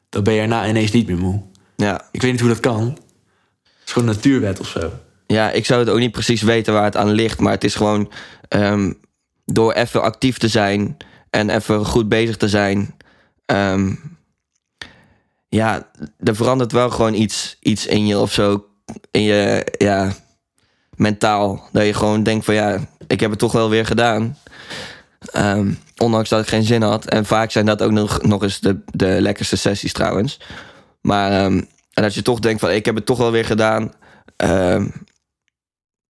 [0.09, 1.43] dan ben je erna ineens niet meer moe.
[1.77, 2.09] Ja.
[2.11, 2.85] Ik weet niet hoe dat kan.
[3.63, 4.93] Het is gewoon een natuurwet of zo.
[5.27, 7.41] ja, ik zou het ook niet precies weten waar het aan ligt.
[7.41, 8.13] Maar het is gewoon
[8.49, 8.93] ehm,
[9.45, 10.97] door even actief te zijn
[11.35, 12.95] en even goed bezig te zijn.
[13.47, 13.95] ehm,
[15.49, 18.67] ja, er verandert wel gewoon iets, iets in je of zo.
[19.11, 20.13] In je, ja,
[20.97, 21.69] mentaal.
[21.73, 24.39] Dat je gewoon denkt van ja, ik heb het toch wel weer gedaan.
[25.33, 27.05] Ehm, ondanks dat ik geen zin had.
[27.07, 30.41] En vaak zijn dat ook nog, nog eens de, de lekkerste sessies trouwens.
[31.01, 33.93] Maar ehm, dat je toch denkt van ik heb het toch wel weer gedaan.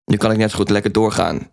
[0.06, 1.52] Nu kan ik net zo goed lekker doorgaan.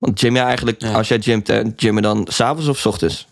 [0.00, 0.92] Want gym je eigenlijk, Ja.
[0.92, 3.28] als jij gymt, gymmen dan s'avonds of s ochtends?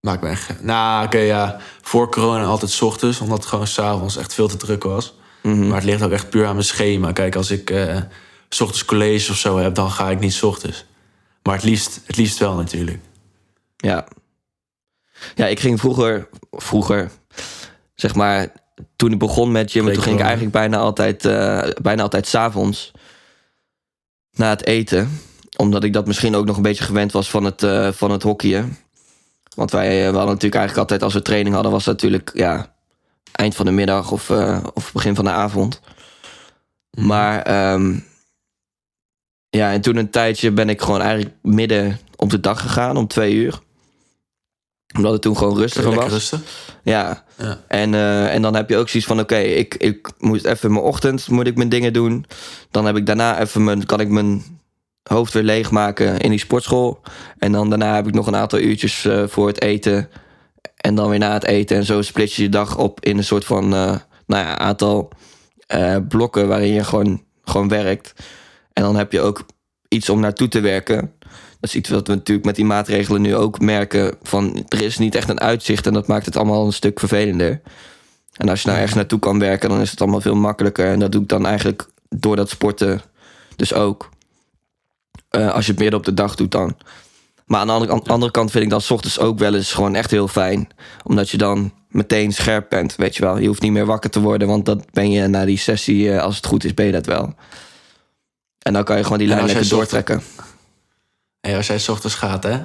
[0.00, 0.62] Maakt me echt...
[0.62, 1.60] Nou, oké, ja.
[1.82, 5.14] Voor corona altijd 's ochtends, omdat het gewoon s'avonds echt veel te druk was.
[5.42, 5.66] Mhm.
[5.66, 7.12] Maar het ligt ook echt puur aan mijn schema.
[7.12, 8.00] Kijk, als ik eh,
[8.48, 10.84] s ochtends college of zo heb, dan ga ik niet 's ochtends.
[11.42, 12.98] Maar het liefst, het liefst wel natuurlijk.
[13.76, 14.06] Ja.
[15.34, 17.10] Ja, ik ging vroeger, vroeger,
[17.94, 18.52] zeg maar,
[18.96, 22.92] toen ik begon met gymmen, toen ging ik eigenlijk bijna altijd, eh bijna altijd s'avonds
[24.30, 25.20] na het eten.
[25.56, 28.22] Omdat ik dat misschien ook nog een beetje gewend was van het, eh van het
[28.22, 28.76] hockeyen.
[29.54, 32.30] Want wij eh, we hadden natuurlijk eigenlijk altijd, als we training hadden, was dat natuurlijk
[32.34, 32.74] ja,
[33.32, 35.80] eind van de middag of, eh, of begin van de avond.
[36.90, 37.98] Maar ehm,
[39.48, 43.06] ja, en toen een tijdje ben ik gewoon eigenlijk midden op de dag gegaan om
[43.06, 43.60] twee uur.
[44.96, 46.10] Omdat het toen gewoon rustiger was.
[46.10, 46.40] rustig.
[46.82, 47.60] Ja, Ja.
[47.68, 47.94] en,
[48.30, 51.28] en dan heb je ook zoiets van: oké, ik, ik moet even in mijn ochtend
[51.28, 52.24] moet ik mijn dingen doen.
[52.70, 54.44] Dan heb ik daarna even mijn, kan ik mijn
[55.08, 57.00] hoofd weer leegmaken in die sportschool.
[57.38, 60.08] En dan daarna heb ik nog een aantal uurtjes eh, voor het eten.
[60.76, 61.76] En dan weer na het eten.
[61.76, 65.10] En zo split je je dag op in een soort van eh, nou ja, aantal
[65.66, 68.12] eh, blokken waarin je gewoon, gewoon werkt.
[68.72, 69.46] En dan heb je ook
[69.88, 71.12] iets om naartoe te werken.
[71.60, 74.14] Dat is iets wat we natuurlijk met die maatregelen nu ook merken.
[74.22, 77.60] Van er is niet echt een uitzicht en dat maakt het allemaal een stuk vervelender.
[78.36, 80.86] En als je nou ergens naartoe kan werken, dan is het allemaal veel makkelijker.
[80.86, 83.00] En dat doe ik dan eigenlijk door dat sporten
[83.56, 84.08] dus ook.
[85.36, 86.76] Eh, als je het midden op de dag doet dan.
[87.46, 89.54] Maar aan de andere, aan de andere kant vind ik dan 's ochtends ook wel
[89.54, 90.68] eens gewoon echt heel fijn.
[91.04, 93.38] Omdat je dan meteen scherp bent, weet je wel.
[93.38, 96.22] Je hoeft niet meer wakker te worden, want dat ben je na die sessie, eh,
[96.22, 97.34] als het goed is, ben je dat wel.
[98.58, 100.22] En dan kan je gewoon die En lijn lekker doortrekken.
[101.40, 102.58] Hey, als jij 's ochtends gaat, hè?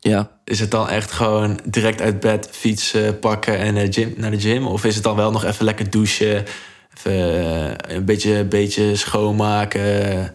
[0.00, 0.30] Ja.
[0.44, 4.40] Is het dan echt gewoon direct uit bed fietsen, pakken en eh, gym, naar de
[4.40, 4.66] gym?
[4.66, 6.44] Of is het dan wel nog even lekker douchen,
[6.96, 10.34] even een beetje, beetje schoonmaken,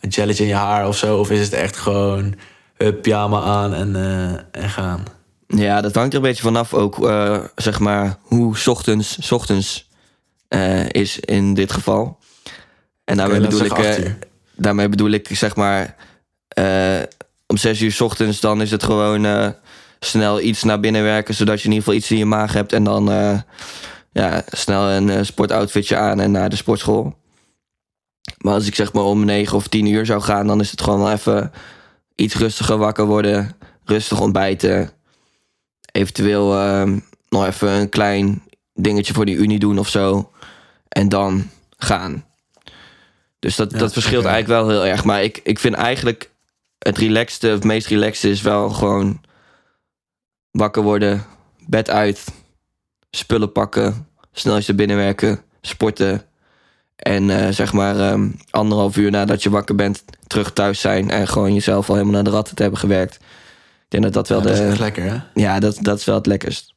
[0.00, 1.18] een gelletje in je haar of zo?
[1.18, 2.34] Of is het echt gewoon
[2.76, 5.04] hup, pyjama aan en, eh, en gaan?
[5.46, 9.30] Ja, dat hangt er een beetje vanaf ook, eh, zeg maar, hoe 's ochtends, 's
[9.30, 9.88] ochtends
[10.48, 12.18] eh, is in dit geval.
[13.04, 14.16] En daarmee, bedoel ik,
[14.54, 15.96] daarmee bedoel ik, zeg maar,
[17.46, 19.54] om zes uur 's ochtends, dan is het gewoon
[20.00, 22.72] snel iets naar binnen werken, zodat je in ieder geval iets in je maag hebt.
[22.72, 23.04] En dan
[24.12, 27.19] ja, snel een sportoutfitje aan en naar de sportschool.
[28.38, 30.80] Maar als ik zeg maar om negen of tien uur zou gaan, dan is het
[30.80, 31.52] gewoon wel even
[32.14, 34.90] iets rustiger wakker worden, rustig ontbijten.
[35.92, 38.42] Eventueel ehm, nog even een klein
[38.74, 40.30] dingetje voor die unie doen of zo.
[40.88, 42.24] En dan gaan.
[43.38, 45.04] Dus dat, Ja, dat verschilt eigenlijk wel heel erg.
[45.04, 46.30] Maar ik, ik vind eigenlijk
[46.78, 49.20] het relaxste, het meest relaxte is wel gewoon
[50.50, 51.26] wakker worden,
[51.66, 52.24] bed uit,
[53.10, 56.24] spullen pakken, snel eens binnen werken, sporten.
[57.00, 61.28] En eh, zeg maar ehm, anderhalf uur nadat je wakker bent, terug thuis zijn en
[61.28, 63.14] gewoon jezelf al helemaal naar de ratten te hebben gewerkt.
[63.14, 64.50] Ik denk dat dat wel Ja, de.
[64.50, 65.16] dat is echt lekker, hè?
[65.34, 66.74] Ja, dat, dat is wel het lekkerst.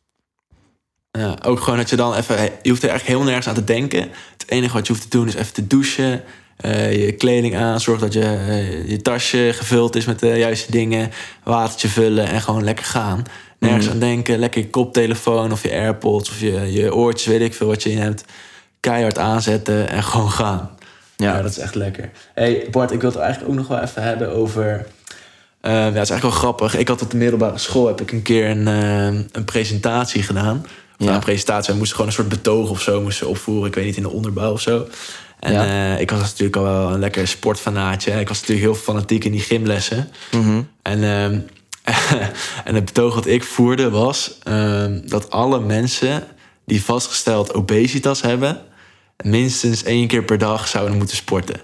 [1.12, 2.36] Ja, ook gewoon dat je dan even...
[2.36, 4.00] Je hoeft er eigenlijk helemaal nergens aan te denken.
[4.38, 6.24] Het enige wat je hoeft te doen is even te douchen.
[6.58, 7.80] eh, je kleding aan.
[7.82, 11.12] Zorg dat je, eh, je tasje gevuld is met de juiste dingen.
[11.44, 13.24] Watertje vullen en gewoon lekker gaan.
[13.60, 14.40] Nergens aan denken.
[14.40, 17.28] Lekker je koptelefoon of je AirPods of je, je oortjes.
[17.28, 18.24] Weet ik veel wat je in hebt.
[18.84, 20.70] Keihard aanzetten en gewoon gaan.
[21.16, 21.42] Ja, Ja.
[21.42, 22.10] dat is echt lekker.
[22.34, 24.86] hey Bart, ik wil het eigenlijk ook nog wel even hebben over...
[25.62, 26.76] eh, ja, het is eigenlijk wel grappig.
[26.76, 30.58] Ik had op de middelbare school heb ik een keer een, eh, een presentatie gedaan.
[30.64, 31.06] Of Ja.
[31.06, 31.72] nou, een presentatie.
[31.74, 33.68] We moesten gewoon een soort betoog of zo moesten opvoeren.
[33.68, 34.88] Ik weet niet, in de onderbouw of zo.
[35.40, 35.66] En Ja.
[35.94, 38.12] eh, ik was natuurlijk al wel een lekker sportfanaatje.
[38.20, 40.10] Ik was natuurlijk heel fanatiek in die gymlessen.
[40.32, 40.62] Mhm.
[40.82, 41.40] En, ehm,
[42.68, 46.24] en het betoog wat ik voerde was ehm, dat alle mensen
[46.66, 48.58] die vastgesteld obesitas hebben,
[49.24, 51.56] minstens één keer per dag zouden moeten sporten.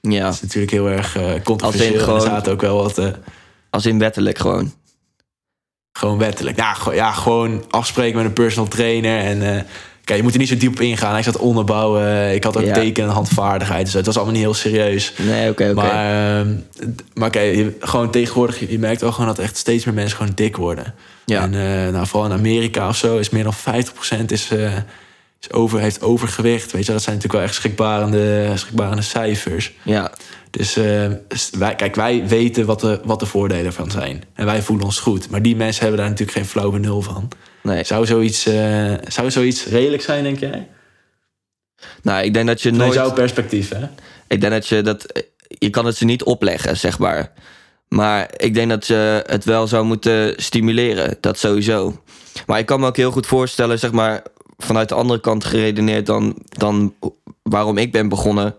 [0.00, 2.00] Ja, Dat is natuurlijk heel erg eh controversieel.
[2.00, 2.98] Gewoon- Er zaten ook wel wat.
[2.98, 3.06] eh,
[3.70, 4.72] als in wettelijk gewoon.
[5.98, 6.56] Gewoon wettelijk.
[6.56, 9.18] Ja, gewoon, ja, gewoon afspreken met een personal trainer.
[9.20, 9.62] En eh,
[10.04, 11.16] kijk, je moet er niet zo diep op ingaan.
[11.16, 12.34] Ik zat onderbouwen.
[12.34, 12.74] Ik had ook Ja.
[12.74, 13.84] teken- en handvaardigheid.
[13.84, 15.12] Dus het was allemaal niet heel serieus.
[15.16, 15.74] Nee, oké, oké.
[15.74, 16.54] Maar, ehm,
[17.14, 20.32] maar kijk, je- gewoon tegenwoordig, je, merkt wel gewoon dat echt steeds meer mensen gewoon
[20.34, 20.94] dik worden.
[21.24, 21.42] Ja.
[21.42, 21.50] En
[21.92, 24.50] nou, vooral in Amerika of zo is meer dan 50% is,
[25.40, 26.72] is over, heeft overgewicht.
[26.72, 29.72] Weet je, dat zijn natuurlijk wel echt schrikbarende, schrikbarende cijfers.
[29.82, 30.12] Ja,
[30.50, 31.06] Dus eh,
[31.58, 34.24] wij, kijk, wij weten wat de, wat de voordelen van zijn.
[34.34, 35.30] En wij voelen ons goed.
[35.30, 37.28] Maar die mensen hebben daar natuurlijk geen flauw benul van.
[37.62, 37.84] nee.
[37.84, 40.68] Zou zoiets, eh, zou zoiets redelijk zijn, denk jij?
[42.02, 42.82] Nou, ik denk dat je Nooit...
[42.82, 42.94] nooit...
[42.94, 43.86] jouw perspectief, hè?
[44.28, 45.24] Ik denk dat je dat...
[45.58, 47.32] Je kan het ze niet opleggen, zeg maar.
[47.88, 51.16] Maar ik denk dat je het wel zou moeten stimuleren.
[51.20, 52.02] Dat sowieso.
[52.46, 54.22] Maar ik kan me ook heel goed voorstellen, zeg maar...
[54.62, 56.94] Vanuit de andere kant geredeneerd dan, dan
[57.42, 58.54] waarom ik ben begonnen.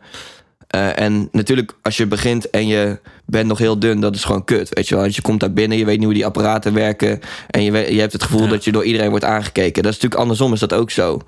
[0.67, 4.43] Eh, en natuurlijk, als je begint en je bent nog heel dun, dat is gewoon
[4.43, 4.69] kut.
[4.69, 7.19] Weet je wel, Want je komt daar binnen, je weet niet hoe die apparaten werken.
[7.49, 8.49] En je, weet- je hebt het gevoel Ja.
[8.49, 9.83] dat je door iedereen wordt aangekeken.
[9.83, 11.21] Dat is natuurlijk andersom, is dat ook zo.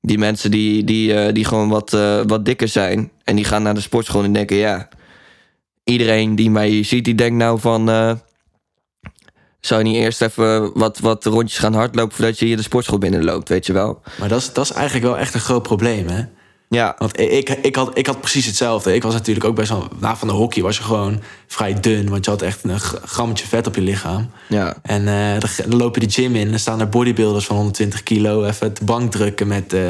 [0.00, 3.10] Die mensen die, die, eh, die gewoon wat, eh, wat dikker zijn.
[3.24, 4.88] En die gaan naar de sportschool en denken, ja...
[5.84, 7.88] Iedereen die mij ziet, die denkt nou van...
[9.66, 12.16] zou je niet eerst even wat, wat rondjes gaan hardlopen...
[12.16, 14.00] voordat je hier de sportschool binnenloopt, weet je wel?
[14.18, 16.22] Maar dat is, dat is eigenlijk wel echt een groot probleem, hè?
[16.68, 18.94] Ja, Want ik, ik, had, ik had precies hetzelfde.
[18.94, 19.88] Ik was natuurlijk ook best wel...
[19.98, 22.08] Na van de hockey was je gewoon vrij dun.
[22.10, 24.30] Want je had echt een grammetje vet op je lichaam.
[24.48, 24.76] ja.
[24.82, 28.02] En eh, dan, loop je de gym in en dan staan er bodybuilders van 120
[28.02, 28.44] kilo...
[28.44, 29.80] even de bank drukken met eh,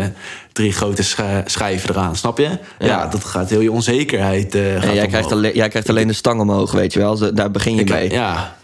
[0.53, 1.03] drie grote
[1.45, 2.17] schijven eraan.
[2.17, 2.59] Snap je?
[2.79, 6.13] Ja, dat gaat heel je onzekerheid gaat En jij, krijgt alleen, jij krijgt alleen de
[6.13, 7.35] stang omhoog, weet je wel.
[7.35, 8.11] Daar begin je Ik- mee.
[8.11, 8.57] Ja.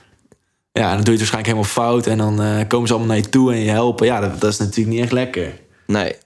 [0.73, 2.07] Ja, dan doe je het waarschijnlijk helemaal fout.
[2.07, 4.07] En dan eh, komen ze allemaal naar je toe en je helpen.
[4.07, 5.61] Ja, dat, dat is natuurlijk niet echt lekker.
[5.87, 6.17] Nee.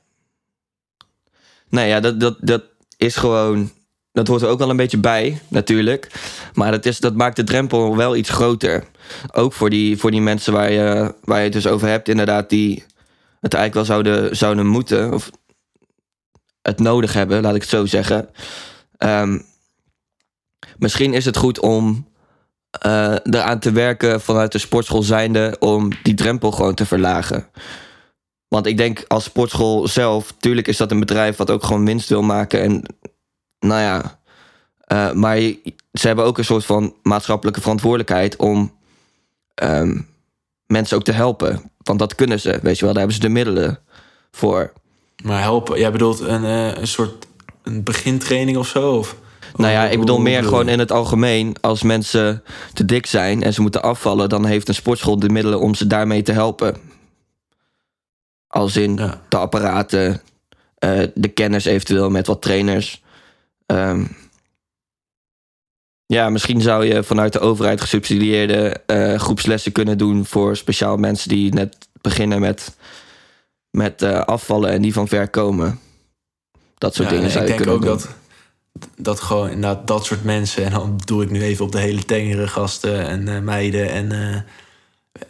[1.69, 2.63] Nee, ja, dat, dat, dat
[2.97, 3.71] is gewoon...
[4.13, 6.11] Dat hoort er ook wel een beetje bij, natuurlijk.
[6.53, 8.85] Maar dat, is, dat maakt de drempel wel iets groter.
[9.33, 12.51] Ook voor die, voor die mensen waar je, waar je het dus over hebt, inderdaad,
[12.51, 12.85] die
[13.41, 15.13] het eigenlijk wel zouden, zouden moeten.
[15.13, 15.31] Of
[16.63, 18.29] het nodig hebben, laat ik het zo zeggen.
[18.97, 19.39] Ehm,
[20.79, 22.07] misschien is het goed om
[22.81, 25.57] eh, eraan te werken vanuit de sportschool zijnde...
[25.59, 27.47] om die drempel gewoon te verlagen.
[28.49, 32.09] Want ik denk als sportschool zelf, tuurlijk is dat een bedrijf wat ook gewoon winst
[32.09, 32.61] wil maken.
[32.61, 32.83] En
[33.59, 34.19] nou ja,
[34.85, 35.37] eh, maar
[35.93, 38.73] ze hebben ook een soort van maatschappelijke verantwoordelijkheid om
[39.55, 40.01] ehm,
[40.67, 41.71] mensen ook te helpen.
[41.83, 43.79] Want dat kunnen ze, weet je wel, daar hebben ze de middelen
[44.31, 44.73] voor.
[45.25, 47.27] Maar helpen, jij bedoelt een, eh, een soort
[47.63, 48.93] een begintraining of zo?
[48.93, 49.17] Of,
[49.57, 51.57] Nou ja, ik bedoel meer gewoon in het algemeen.
[51.61, 55.61] Als mensen te dik zijn en ze moeten afvallen, dan heeft een sportschool de middelen
[55.61, 56.77] om ze daarmee te helpen.
[58.47, 59.21] Als in Ja.
[59.29, 60.23] de apparaten,
[60.79, 63.03] eh, de kennis eventueel met wat trainers.
[63.67, 64.05] Ehm,
[66.07, 71.29] ja, misschien zou je vanuit de overheid gesubsidieerde eh, groepslessen kunnen doen voor speciaal mensen
[71.29, 72.77] die net beginnen met,
[73.71, 75.79] met eh, afvallen en die van ver komen.
[76.79, 78.07] Dat soort Ja, dingen en zou ik je denk kunnen ook doen.
[78.13, 78.17] dat,
[78.97, 80.65] dat gewoon inderdaad dat soort mensen...
[80.65, 83.91] en dan doe ik nu even op de hele tengere gasten en eh, meiden...
[83.91, 84.41] en eh,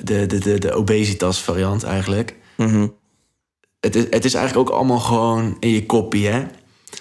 [0.04, 2.36] de, de, de, de obesitas variant eigenlijk.
[2.56, 2.86] Mhm.
[3.80, 6.46] Het is, het is eigenlijk ook allemaal gewoon in je koppie, hè?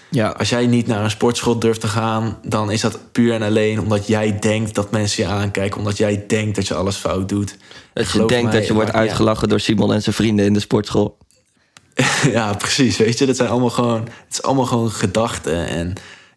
[0.10, 2.39] Ja, Als jij niet naar een sportschool durft te gaan...
[2.43, 5.79] dan is dat puur en alleen omdat jij denkt dat mensen je aankijken...
[5.79, 7.58] omdat jij denkt dat je alles fout doet.
[7.93, 9.08] Dat je denkt mij, dat je wordt maar ja.
[9.08, 11.17] uitgelachen door Simon en zijn vrienden in de sportschool.
[12.32, 12.97] ja, precies.
[12.97, 15.67] Weet je, dat zijn allemaal gewoon, het is allemaal gewoon gedachten.
[15.67, 15.93] En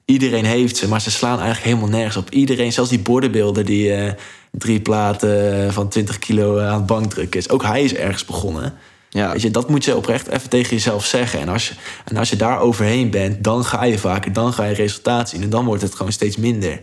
[0.07, 2.31] iedereen heeft ze, maar ze slaan eigenlijk helemaal nergens op.
[2.31, 4.13] Iedereen, zelfs die bodybuilder die eh,
[4.51, 7.51] drie platen van 20 kilo aan het bankdrukken is.
[7.51, 8.75] Ook hij is ergens begonnen.
[9.11, 11.41] Ja, Weet je, dat moet je oprecht even tegen jezelf zeggen.
[11.41, 14.65] En als je, en als je daar overheen bent, dan ga je vaker, dan ga
[14.65, 15.43] je resultaat zien.
[15.43, 16.83] En dan wordt het gewoon steeds minder.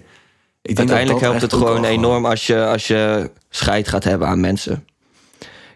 [0.61, 4.03] Ik denk uiteindelijk dat dat helpt het gewoon enorm als je, als je scheid gaat
[4.03, 4.87] hebben aan mensen.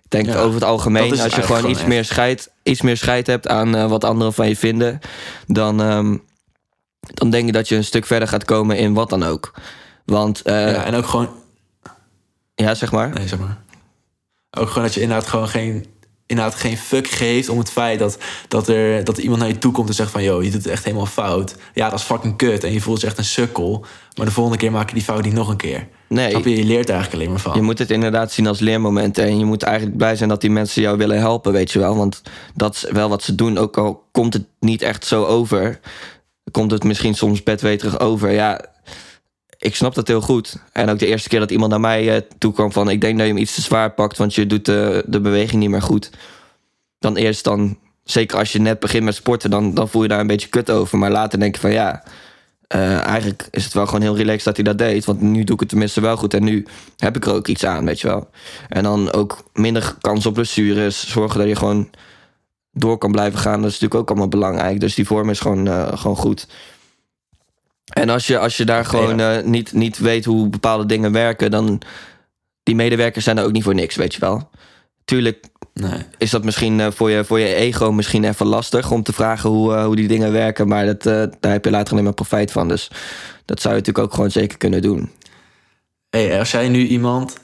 [0.03, 3.27] Ik denk Ja, over het algemeen, als je gewoon iets meer, scheid, iets meer scheid
[3.27, 4.99] hebt aan eh, wat anderen van je vinden,
[5.47, 6.17] dan, ehm,
[6.99, 9.53] dan denk ik dat je een stuk verder gaat komen in wat dan ook.
[10.05, 10.83] Want, eh, Ja, ja.
[10.83, 11.29] en ook gewoon,
[12.55, 13.09] zeg maar.
[13.09, 13.57] Nee, zeg maar.
[14.51, 15.85] Ook gewoon dat je inderdaad gewoon geen,
[16.25, 19.57] inderdaad geen fuck geeft om het feit dat, dat, er, dat er iemand naar je
[19.57, 20.23] toe komt en zegt van...
[20.23, 21.55] ...joh, je doet het echt helemaal fout.
[21.73, 23.85] Ja, dat is fucking kut en je voelt je echt een sukkel.
[24.15, 25.87] Maar de volgende keer maak je die fout niet nog een keer.
[26.09, 26.55] Nee, Snap je?
[26.55, 27.55] Je leert er eigenlijk alleen maar van.
[27.55, 29.23] Je moet het inderdaad zien als leermomenten.
[29.23, 31.95] En je moet eigenlijk blij zijn dat die mensen jou willen helpen, weet je wel.
[31.95, 32.21] Want
[32.55, 33.57] dat is wel wat ze doen.
[33.57, 35.79] Ook al komt het niet echt zo over.
[36.51, 38.31] Komt het misschien soms bedweterig over.
[38.31, 38.65] Ja,
[39.57, 40.55] ik snap dat heel goed.
[40.71, 42.89] En ook de eerste keer dat iemand naar mij eh, toe kwam van...
[42.89, 45.61] ik denk dat je hem iets te zwaar pakt, want je doet de, de beweging
[45.61, 46.11] niet meer goed.
[46.99, 49.49] Dan eerst dan, zeker als je net begint met sporten...
[49.49, 50.97] dan, dan voel je daar een beetje kut over.
[50.97, 52.03] Maar later denk je van ja...
[52.67, 55.05] eh, eigenlijk is het wel gewoon heel relaxed dat hij dat deed.
[55.05, 56.33] Want nu doe ik het tenminste wel goed.
[56.33, 56.65] En nu
[56.97, 58.29] heb ik er ook iets aan, weet je wel.
[58.69, 61.09] En dan ook minder kans op blessures.
[61.09, 61.89] Zorgen dat je gewoon
[62.79, 63.61] door kan blijven gaan.
[63.61, 64.79] Dat is natuurlijk ook allemaal belangrijk.
[64.79, 66.47] Dus die vorm is gewoon, eh, gewoon goed.
[67.85, 71.51] En als je, als je daar gewoon eh, niet, niet weet hoe bepaalde dingen werken...
[71.51, 71.81] dan...
[72.63, 74.49] Die medewerkers zijn er ook niet voor niks, weet je wel.
[75.05, 76.01] Tuurlijk Nee.
[76.17, 78.91] is dat misschien eh, voor, je, voor je ego misschien even lastig...
[78.91, 80.67] om te vragen hoe, hoe die dingen werken.
[80.67, 81.03] Maar dat,
[81.39, 82.67] daar heb je later alleen maar profijt van.
[82.67, 82.91] Dus
[83.45, 85.11] dat zou je natuurlijk ook gewoon zeker kunnen doen.
[86.09, 87.37] Hey, als jij nu iemand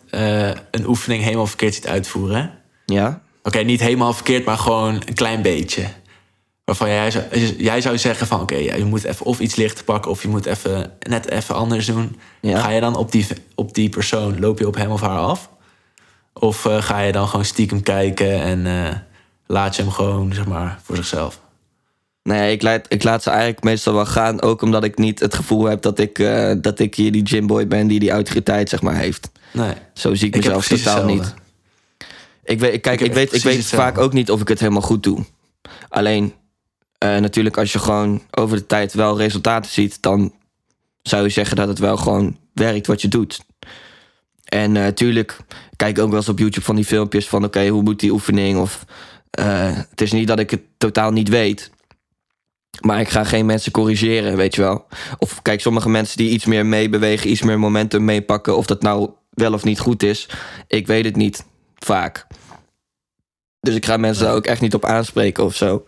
[0.71, 2.51] een oefening helemaal verkeerd ziet uitvoeren...
[2.85, 3.21] Ja?
[3.43, 5.87] Oké, niet helemaal verkeerd, maar gewoon een klein beetje.
[6.63, 7.23] Waarvan jij zou,
[7.57, 8.41] jij zou zeggen van...
[8.41, 10.11] oké, ja, je moet even of iets lichter pakken...
[10.11, 12.19] of je moet even, net even anders doen.
[12.41, 12.59] Ja.
[12.59, 14.39] Ga je dan op die, op die persoon...
[14.39, 15.49] loop je op hem of haar af?
[16.33, 18.41] Of eh, ga je dan gewoon stiekem kijken...
[18.41, 18.95] en eh,
[19.47, 21.41] laat je hem gewoon, zeg maar, voor zichzelf?
[22.23, 24.41] Nee, ik laat, ik laat ze eigenlijk meestal wel gaan.
[24.41, 27.67] Ook omdat ik niet het gevoel heb dat ik, eh, dat ik hier die gymboy
[27.67, 29.31] ben die die autoriteit zeg maar heeft.
[29.51, 29.73] Nee.
[29.93, 31.33] Zo zie ik, Ik mezelf totaal niet.
[32.43, 34.81] Ik weet, ik, kijk, Ik weet, ik weet vaak ook niet of ik het helemaal
[34.81, 35.25] goed doe.
[35.89, 36.33] Alleen,
[36.97, 40.01] eh, natuurlijk als je gewoon over de tijd wel resultaten ziet...
[40.01, 40.33] dan
[41.01, 43.45] zou je zeggen dat het wel gewoon werkt wat je doet.
[44.43, 45.37] En natuurlijk
[45.75, 47.43] kijk ik ook wel eens op YouTube van die filmpjes van...
[47.43, 48.57] oké, hoe moet die oefening?
[48.57, 48.85] Of
[49.29, 51.71] eh, het is niet dat ik het totaal niet weet.
[52.81, 54.85] Maar ik ga geen mensen corrigeren, weet je wel.
[55.17, 59.09] Of kijk, sommige mensen die iets meer meebewegen, iets meer momentum meepakken, of dat nou
[59.29, 60.29] wel of niet goed is,
[60.67, 61.45] ik weet het niet
[61.83, 62.27] vaak.
[63.59, 65.83] Dus ik ga mensen daar ook echt niet op aanspreken of zo.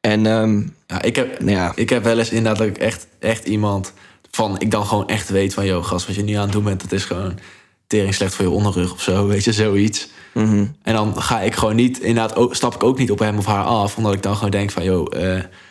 [0.00, 3.46] En ehm, Ja, ik heb, ja, ik heb wel eens inderdaad dat ik echt, echt
[3.46, 3.92] iemand
[4.30, 6.64] van ik dan gewoon echt weet van joh, gast, wat je nu aan het doen
[6.64, 7.38] bent, dat is gewoon
[7.86, 10.08] tering slecht voor je onderrug of zo, weet je, zoiets.
[10.34, 10.66] mhm.
[10.82, 13.46] En dan ga ik gewoon niet, inderdaad, ook, stap ik ook niet op hem of
[13.46, 15.12] haar af, omdat ik dan gewoon denk van joh,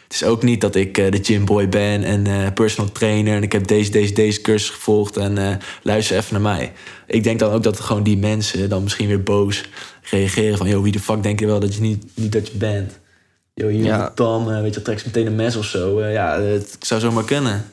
[0.05, 3.43] het is ook niet dat ik eh, de gymboy ben en eh, personal trainer en
[3.43, 6.71] ik heb deze, deze, deze cursus gevolgd en eh, luister even naar mij.
[7.07, 9.63] Ik denk dan ook dat gewoon die mensen dan misschien weer boos
[10.01, 12.57] reageren van joh, wie de fuck denk je wel dat je niet, niet dat je
[12.57, 12.99] bent?
[13.53, 14.09] Joh, hier Ja.
[14.09, 16.05] Tam, weet je, trek ze meteen een mes of zo.
[16.05, 17.65] Ja, het zou zomaar kunnen.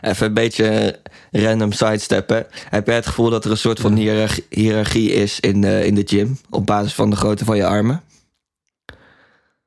[0.00, 0.98] even een beetje
[1.30, 2.46] random sidesteppen.
[2.68, 5.94] Heb jij het gevoel dat er een soort van hiërarchie, hiërarchie is in, de in
[5.94, 8.02] de gym op basis van de grootte van je armen?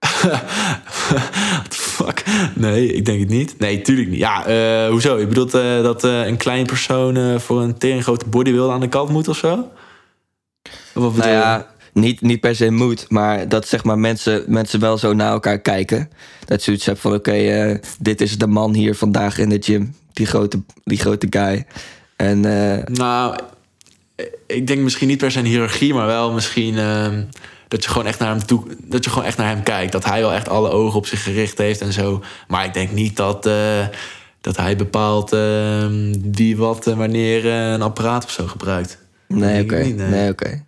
[1.59, 2.23] What fuck?
[2.55, 3.59] Nee, ik denk het niet.
[3.59, 4.19] Nee, tuurlijk niet.
[4.19, 5.19] Ja, eh, hoezo?
[5.19, 8.89] Je bedoelt eh, dat eh, een klein persoon voor een tering grote bodybuilder aan de
[8.89, 9.71] kant moet of zo?
[10.93, 14.97] Of Nou ja, niet, niet per se moet, maar dat zeg maar mensen, mensen wel
[14.97, 16.09] zo naar elkaar kijken.
[16.45, 19.95] Dat je zoiets hebt van: oké, dit is de man hier vandaag in de gym.
[20.13, 21.65] Die grote, die grote guy.
[22.15, 22.39] En
[22.93, 23.35] Nou,
[24.47, 27.21] ik denk misschien niet per se een hiërarchie, maar wel misschien ehm,
[27.73, 29.91] dat je gewoon echt naar hem toe, dat je gewoon echt naar hem kijkt.
[29.91, 32.23] Dat hij wel echt alle ogen op zich gericht heeft en zo.
[32.47, 33.87] Maar ik denk niet dat, eh,
[34.41, 38.97] dat hij bepaalt ehm, wie wat en wanneer eh, een apparaat of zo gebruikt.
[39.27, 39.75] nee, oké.
[39.75, 39.93] nee.
[39.93, 40.63] Nee, oké.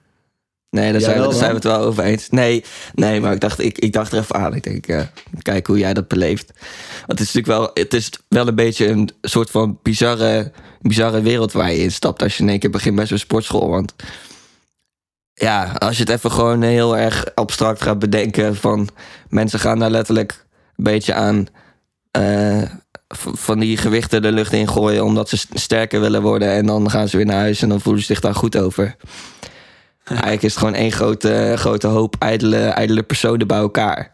[0.69, 2.29] Nee, daar zijn, we, wel daar zijn we het wel over eens.
[2.29, 2.63] Nee,
[2.93, 4.55] nee maar ik dacht, ik, ik dacht er even aan.
[4.55, 5.01] Ik denk, eh,
[5.41, 6.53] kijk hoe jij dat beleeft.
[7.05, 11.21] Want het is natuurlijk wel, het is wel een beetje een soort van bizarre, bizarre
[11.21, 13.69] wereld waar je in stapt als je in één keer begint bij zo'n sportschool.
[13.69, 13.93] Want
[15.35, 18.89] ja, als je het even gewoon heel erg abstract gaat bedenken van
[19.29, 20.45] mensen gaan daar letterlijk
[20.75, 21.47] een beetje aan
[22.11, 22.61] eh,
[23.17, 26.89] van die gewichten de lucht in gooien omdat ze st- sterker willen worden en dan
[26.89, 28.95] gaan ze weer naar huis en dan voelen ze zich daar goed over.
[30.03, 34.13] Eigenlijk is het gewoon één grote, grote hoop ijdele, ijdele personen bij elkaar.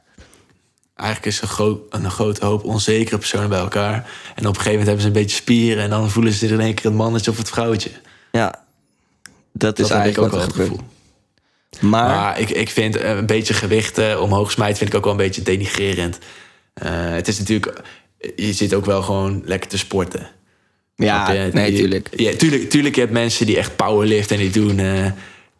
[0.96, 3.94] Eigenlijk is een, groot, een grote hoop onzekere personen bij elkaar.
[4.36, 5.84] En op een gegeven moment hebben ze een beetje spieren.
[5.84, 7.92] En dan voelen ze zich in één keer het mannetje of het vrouwtje.
[8.32, 8.64] Ja,
[9.52, 10.90] dat is dat eigenlijk ook wat wel er het gebeurt.
[11.80, 15.12] Maar, Maar ik, ik vind eh, een beetje gewichten omhoog smijten vind ik ook wel
[15.14, 16.18] een beetje denigrerend.
[16.74, 17.82] Eh, het is natuurlijk...
[18.36, 20.28] Je zit ook wel gewoon lekker te sporten.
[20.96, 21.50] ja, je?
[21.54, 22.08] nee, Je- tuurlijk.
[22.16, 25.06] Ja, tuurlijk, tuurlijk, je hebt mensen die echt powerliften en die doen eh,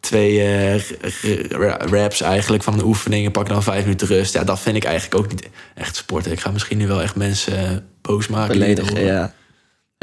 [0.00, 4.34] twee eh, r- r- reps eigenlijk van een oefening en pakken dan vijf minuten rust.
[4.34, 6.32] Ja, dat vind ik eigenlijk ook niet echt sporten.
[6.32, 8.58] Ik ga misschien nu wel echt mensen boos maken.
[8.58, 9.34] Beledigen, ja.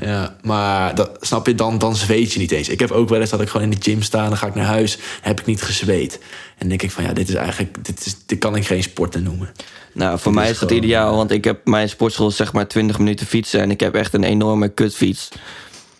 [0.01, 2.69] Ja, maar dat, snap je, dan, dan zweet je niet eens.
[2.69, 4.27] Ik heb ook wel eens dat ik gewoon in de gym sta...
[4.27, 6.13] dan ga ik naar huis, heb ik niet gezweet.
[6.13, 7.85] En dan denk ik van, ja, dit is eigenlijk...
[7.85, 9.49] dit, is, dit kan ik geen sporten noemen.
[9.93, 12.97] Nou, voor Dit mij is dat ideaal, want ik heb mijn sportschool zeg maar 20
[12.97, 15.29] minuten fietsen en ik heb echt een enorme kutfiets.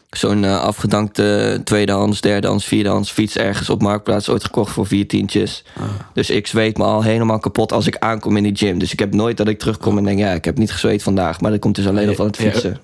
[0.09, 5.63] Zo'n eh, afgedankte tweedehands, derdehands, vierdehands fiets ergens op Marktplaats ooit gekocht voor vier tientjes.
[6.13, 8.79] Dus ik zweet me al helemaal kapot als ik aankom in die gym.
[8.79, 11.41] Dus ik heb nooit dat ik terugkom en denk, ja, ik heb niet gezweet vandaag.
[11.41, 12.79] Maar dat komt dus alleen al van het ja.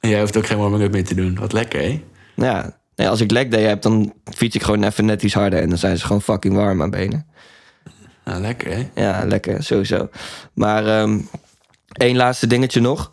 [0.00, 1.38] En jij hoeft ook geen warming-up meer te doen.
[1.38, 2.02] Wat lekker, hè?
[2.34, 5.62] Ja, nee, als ik leg day heb, dan fiets ik gewoon even net iets harder
[5.62, 7.26] en dan zijn ze gewoon fucking warm aan benen.
[8.24, 8.88] Ja, lekker, hè?
[8.94, 10.08] Ja, lekker, sowieso.
[10.54, 11.18] Maar ehm
[11.92, 13.10] één laatste dingetje nog.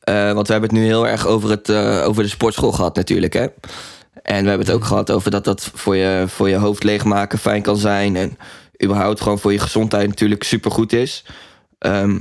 [0.00, 2.96] Eh, want we hebben het nu heel erg over, het, eh, over de sportschool gehad
[2.96, 3.46] natuurlijk, hè.
[4.22, 7.38] En we hebben het ook gehad over dat dat voor je, voor je hoofd leegmaken
[7.38, 8.16] fijn kan zijn.
[8.16, 8.38] En
[8.84, 11.24] überhaupt gewoon voor je gezondheid natuurlijk supergoed is.
[11.78, 12.18] Ehm,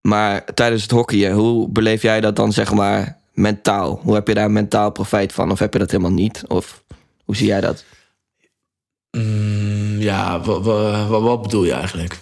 [0.00, 4.00] maar tijdens het hockeyen, hoe beleef jij dat dan zeg maar mentaal?
[4.02, 5.50] Hoe heb je daar mentaal profijt van?
[5.50, 6.42] Of heb je dat helemaal niet?
[6.46, 6.82] Of
[7.24, 7.84] hoe zie jij dat?
[9.10, 12.18] Mm, ja, wat, bedoel je eigenlijk?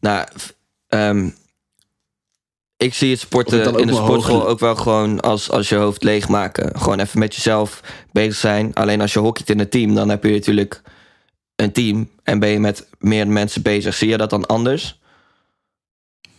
[0.00, 0.26] Nou,
[0.88, 1.28] ehm,
[2.76, 6.02] ik zie het sporten het in de sportschool ook wel gewoon als, als je hoofd
[6.02, 6.80] leegmaken.
[6.80, 7.80] Gewoon even met jezelf
[8.12, 8.74] bezig zijn.
[8.74, 10.82] Alleen als je hockeyt in een team, dan heb je natuurlijk
[11.56, 13.94] een team en ben je met meer mensen bezig.
[13.94, 14.97] Zie je dat dan anders?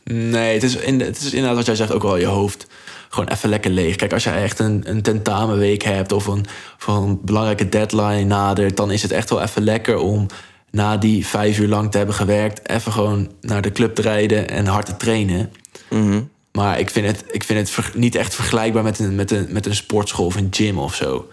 [0.03, 2.67] Nee, het is, in, het is inderdaad wat jij zegt ook wel je hoofd.
[3.09, 3.95] Gewoon even lekker leeg.
[3.95, 6.45] Kijk, als je echt een, een tentamenweek hebt of een,
[6.79, 10.25] of een belangrijke deadline nadert, dan is het echt wel even lekker om
[10.71, 14.49] na die vijf uur lang te hebben gewerkt, even gewoon naar de club te rijden
[14.49, 15.51] en hard te trainen.
[15.89, 16.21] Mhm.
[16.51, 19.65] Maar ik vind het, ik vind het niet echt vergelijkbaar met een, met, een, met
[19.65, 21.29] een sportschool of een gym of zo.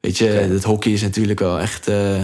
[0.00, 1.88] Weet je, het hockey is natuurlijk wel echt.
[1.88, 2.22] eh,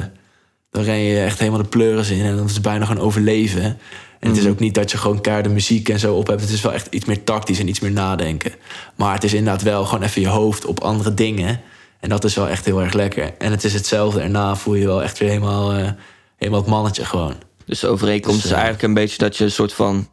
[0.71, 3.79] dan ren je echt helemaal de pleuris in en dat is bijna gewoon overleven.
[4.25, 4.53] En het is Mhm.
[4.53, 6.41] ook niet dat je gewoon kaart de muziek en zo op hebt.
[6.41, 8.53] Het is wel echt iets meer tactisch en iets meer nadenken.
[8.97, 11.61] Maar het is inderdaad wel gewoon even je hoofd op andere dingen.
[12.01, 13.35] En dat is wel echt heel erg lekker.
[13.39, 14.21] En het is hetzelfde.
[14.21, 15.91] Erna voel je wel echt weer helemaal, eh,
[16.37, 17.35] helemaal het mannetje gewoon.
[17.67, 20.09] Dus de overeenkomst Dus, is eh, eigenlijk een beetje dat je een soort van...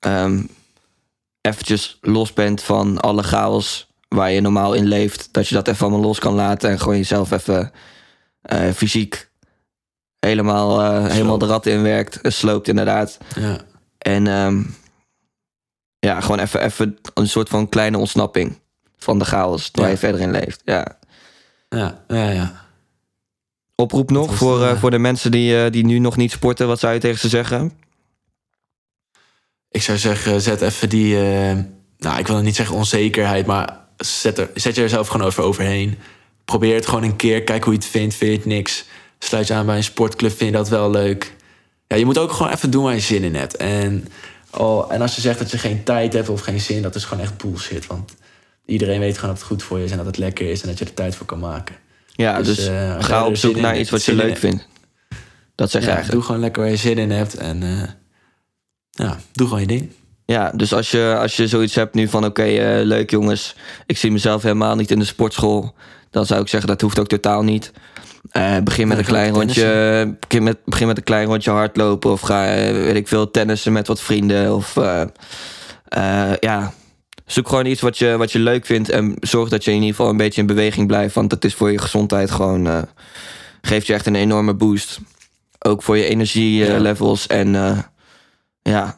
[0.00, 0.42] ehm,
[1.40, 5.28] eventjes los bent van alle chaos waar je normaal in leeft.
[5.32, 7.72] Dat je dat even allemaal los kan laten en gewoon jezelf even
[8.42, 9.28] eh, fysiek
[10.26, 12.20] helemaal, eh, helemaal de rat inwerkt.
[12.20, 13.18] eh, sloopt inderdaad.
[13.40, 13.60] Ja.
[13.98, 14.62] En ehm,
[15.98, 18.58] ja, gewoon even, even een soort van kleine ontsnapping
[18.98, 19.90] van de chaos waar Ja.
[19.90, 20.62] je verder in leeft.
[20.64, 20.98] Ja.
[21.68, 22.64] Ja, ja, ja.
[23.74, 26.66] Oproep nog was voor, eh, voor de mensen die, die nu nog niet sporten.
[26.66, 27.72] Wat zou je tegen ze zeggen?
[29.70, 31.14] Ik zou zeggen, zet even die...
[31.98, 35.42] nou, ik wil niet zeggen onzekerheid, maar zet er, zet je er zelf gewoon over
[35.42, 35.98] overheen.
[36.44, 38.14] Probeer het gewoon een keer, kijk hoe je het vindt.
[38.14, 38.84] Vind je het niks?
[39.18, 41.34] Sluit je aan bij een sportclub, vind je dat wel leuk?
[41.86, 43.56] Ja, je moet ook gewoon even doen waar je zin in hebt.
[43.56, 44.08] En,
[44.50, 47.04] oh, en als je zegt dat je geen tijd hebt of geen zin, dat is
[47.04, 47.86] gewoon echt bullshit.
[47.86, 48.14] Want
[48.66, 50.68] iedereen weet gewoon dat het goed voor je is en dat het lekker is en
[50.68, 51.76] dat je er tijd voor kan maken.
[52.12, 54.68] Ja, Dus, dus, eh, ga op zoek in naar iets wat je leuk vindt.
[55.54, 56.10] Dat zeg je Ja, eigenlijk.
[56.12, 57.88] doe gewoon lekker waar je zin in hebt en eh,
[58.90, 59.90] ja, doe gewoon je ding.
[60.24, 62.24] Ja, dus als je, als je zoiets hebt nu van...
[62.24, 63.54] oké, eh, leuk jongens,
[63.86, 65.74] ik zie mezelf helemaal niet in de sportschool...
[66.10, 67.72] dan zou ik zeggen, dat hoeft ook totaal niet.
[68.30, 72.10] Eh, begin met een klein rondje, begin met, begin met een klein rondje hardlopen...
[72.10, 74.54] of ga, weet ik veel, tennissen met wat vrienden.
[74.54, 75.02] Of eh,
[75.88, 76.72] eh, ja,
[77.26, 78.88] zoek gewoon iets wat je, wat je leuk vindt...
[78.88, 81.14] en zorg dat je in ieder geval een beetje in beweging blijft...
[81.14, 82.86] want dat is voor je gezondheid gewoon...
[83.62, 85.00] geeft je echt een enorme boost.
[85.58, 86.08] Ook voor je Ja.
[86.08, 87.52] energielevels en
[88.62, 88.96] ja,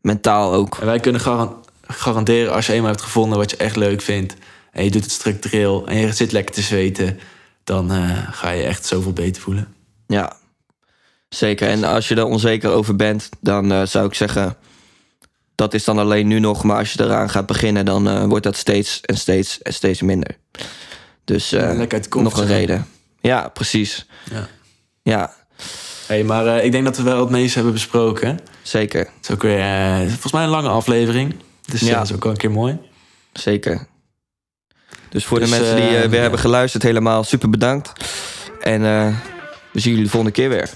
[0.00, 0.76] mentaal ook.
[0.80, 4.34] En wij kunnen garan- garanderen als je eenmaal hebt gevonden wat je echt leuk vindt.
[4.72, 7.18] En je doet het structureel en je zit lekker te zweten.
[7.66, 9.74] Dan eh, ga je echt zoveel beter voelen.
[10.06, 10.36] Ja,
[11.28, 11.68] zeker.
[11.68, 14.56] En als je er onzeker over bent, dan eh, zou ik zeggen...
[15.54, 17.84] dat is dan alleen nu nog, maar als je eraan gaat beginnen...
[17.84, 20.36] dan eh, wordt dat steeds en steeds en steeds minder.
[21.24, 22.86] Dus lekker nog een reden.
[23.20, 24.06] Ja, precies.
[24.30, 24.48] Ja.
[25.02, 25.34] Ja,
[26.06, 28.28] Hey, maar ik denk dat we wel het meeste hebben besproken.
[28.28, 29.08] Het zeker.
[29.22, 29.60] is ook weer
[30.06, 31.34] volgens mij een lange aflevering.
[31.64, 31.86] Dus ja.
[31.86, 31.94] Ja.
[31.94, 32.78] dat is ook wel een keer mooi.
[33.32, 33.86] Zeker.
[35.16, 36.20] Dus voor Dus, de mensen die eh, eh, weer ja.
[36.20, 37.92] hebben geluisterd, helemaal super bedankt.
[38.60, 39.06] En eh,
[39.72, 40.70] we zien jullie de volgende keer weer.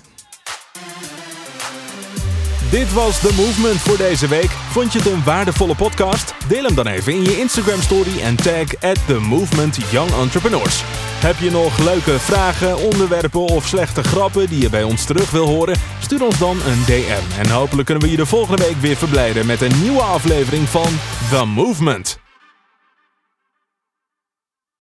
[2.70, 4.51] Dit was The Movement voor deze week.
[4.70, 6.34] Vond je het een waardevolle podcast?
[6.49, 10.82] Deel hem dan even in je Instagram story en tag at The Movement Young Entrepreneurs.
[11.18, 15.47] Heb je nog leuke vragen, onderwerpen of slechte grappen die je bij ons terug wil
[15.47, 15.76] horen?
[16.01, 19.47] Stuur ons dan een DM en hopelijk kunnen we je de volgende week weer verblijden
[19.47, 20.88] met een nieuwe aflevering van
[21.30, 22.20] The Movement.